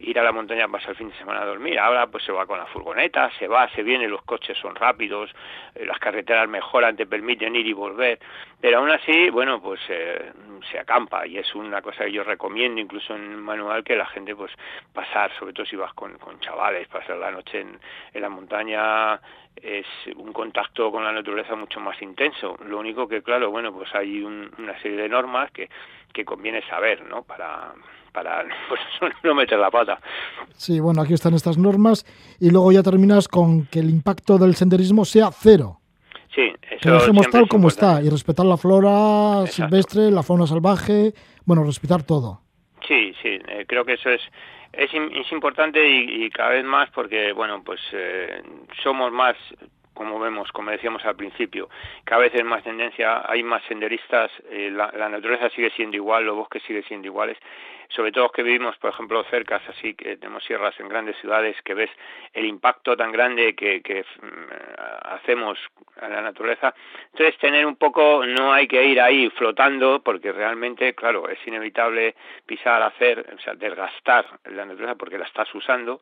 [0.00, 1.78] ir a la montaña pasar el fin de semana a dormir.
[1.78, 5.30] Ahora pues se va con la furgoneta, se va, se viene, los coches son rápidos,
[5.74, 8.18] eh, las carreteras mejoran, te permiten ir y volver.
[8.60, 10.32] Pero aún así, bueno, pues eh,
[10.70, 14.34] se acampa y es una cosa que yo recomiendo incluso en manual que la gente
[14.34, 14.52] pues
[14.92, 17.78] pasar, sobre todo si vas con, con chavales, pasar la noche en,
[18.12, 19.20] en la montaña
[19.56, 19.86] es
[20.16, 22.56] un contacto con la naturaleza mucho más intenso.
[22.64, 25.68] Lo único que, claro, bueno, pues hay una serie de normas que,
[26.12, 27.22] que conviene saber, ¿no?
[27.22, 27.74] Para,
[28.12, 28.80] para pues,
[29.22, 30.00] no meter la pata.
[30.54, 32.04] Sí, bueno, aquí están estas normas
[32.38, 35.78] y luego ya terminas con que el impacto del senderismo sea cero.
[36.34, 39.52] Sí, eso que dejemos tal es como está y respetar la flora Exacto.
[39.52, 41.12] silvestre, la fauna salvaje,
[41.44, 42.42] bueno, respetar todo.
[42.86, 44.20] Sí, sí, eh, creo que eso es
[44.72, 48.42] es importante y, y cada vez más porque, bueno, pues eh,
[48.82, 49.36] somos más,
[50.00, 51.68] como vemos, como decíamos al principio,
[52.04, 56.36] cada vez es más tendencia, hay más senderistas, eh, la, naturaleza sigue siendo igual, los
[56.36, 57.36] bosques siguen siendo iguales,
[57.90, 61.74] sobre todo que vivimos, por ejemplo, cerca, así que tenemos sierras en grandes ciudades, que
[61.74, 61.90] ves
[62.32, 65.58] el impacto tan grande que, que mm, hacemos
[66.00, 66.72] a la naturaleza.
[67.12, 72.14] Entonces, tener un poco, no hay que ir ahí flotando, porque realmente, claro, es inevitable
[72.46, 76.00] pisar, hacer, o sea, desgastar la naturaleza porque la estás usando,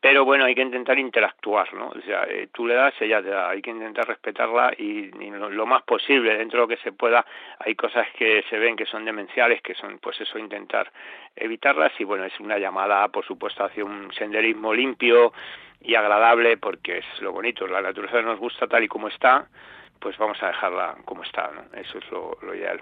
[0.00, 1.88] pero bueno, hay que intentar interactuar, ¿no?
[1.88, 5.66] O sea, eh, tú le das, ella te da, hay que intentar respetarla y, lo
[5.66, 7.24] más posible, dentro de lo que se pueda,
[7.58, 10.90] hay cosas que se ven que son demenciales, que son, pues eso, intentar
[11.36, 15.34] evitarlas y bueno, es una llamada, por supuesto, hacia un senderismo limpio
[15.82, 19.46] y agradable porque es lo bonito, la naturaleza nos gusta tal y como está,
[19.98, 21.78] pues vamos a dejarla como está, ¿no?
[21.78, 22.80] Eso es lo, lo ideal.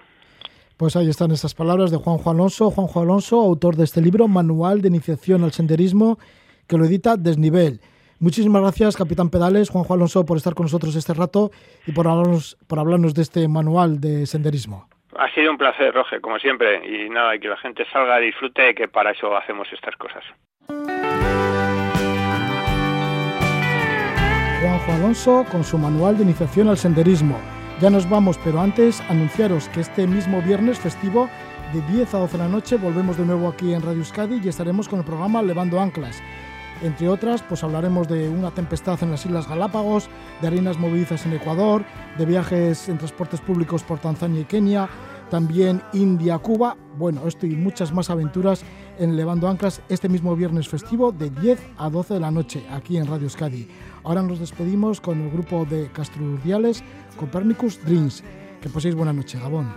[0.77, 2.71] Pues ahí están estas palabras de Juanjo Alonso.
[2.71, 6.17] Juanjo Alonso, autor de este libro, Manual de Iniciación al Senderismo,
[6.69, 7.81] que lo edita Desnivel.
[8.19, 11.51] Muchísimas gracias, Capitán Pedales, Juanjo Alonso, por estar con nosotros este rato
[11.87, 14.87] y por hablarnos, por hablarnos de este manual de senderismo.
[15.17, 18.87] Ha sido un placer, Roge, como siempre, y nada, que la gente salga, disfrute, que
[18.87, 20.23] para eso hacemos estas cosas.
[24.61, 27.39] Juanjo Alonso con su manual de iniciación al senderismo.
[27.79, 31.29] Ya nos vamos, pero antes anunciaros que este mismo viernes festivo
[31.73, 34.49] de 10 a 12 de la noche volvemos de nuevo aquí en Radio Euskadi y
[34.49, 36.21] estaremos con el programa Levando Anclas.
[36.81, 40.09] Entre otras, pues hablaremos de una tempestad en las Islas Galápagos,
[40.41, 41.83] de arenas movedizas en Ecuador,
[42.17, 44.89] de viajes en transportes públicos por Tanzania y Kenia,
[45.29, 46.77] también India, Cuba.
[46.97, 48.63] Bueno, esto y muchas más aventuras
[48.97, 52.97] en Levando Anclas este mismo viernes festivo de 10 a 12 de la noche aquí
[52.97, 53.67] en Radio Euskadi.
[54.03, 56.83] Ahora nos despedimos con el grupo de Castrurdiales
[57.17, 58.23] Copernicus Dreams.
[58.61, 59.67] Que paséis buena noche, Gabón.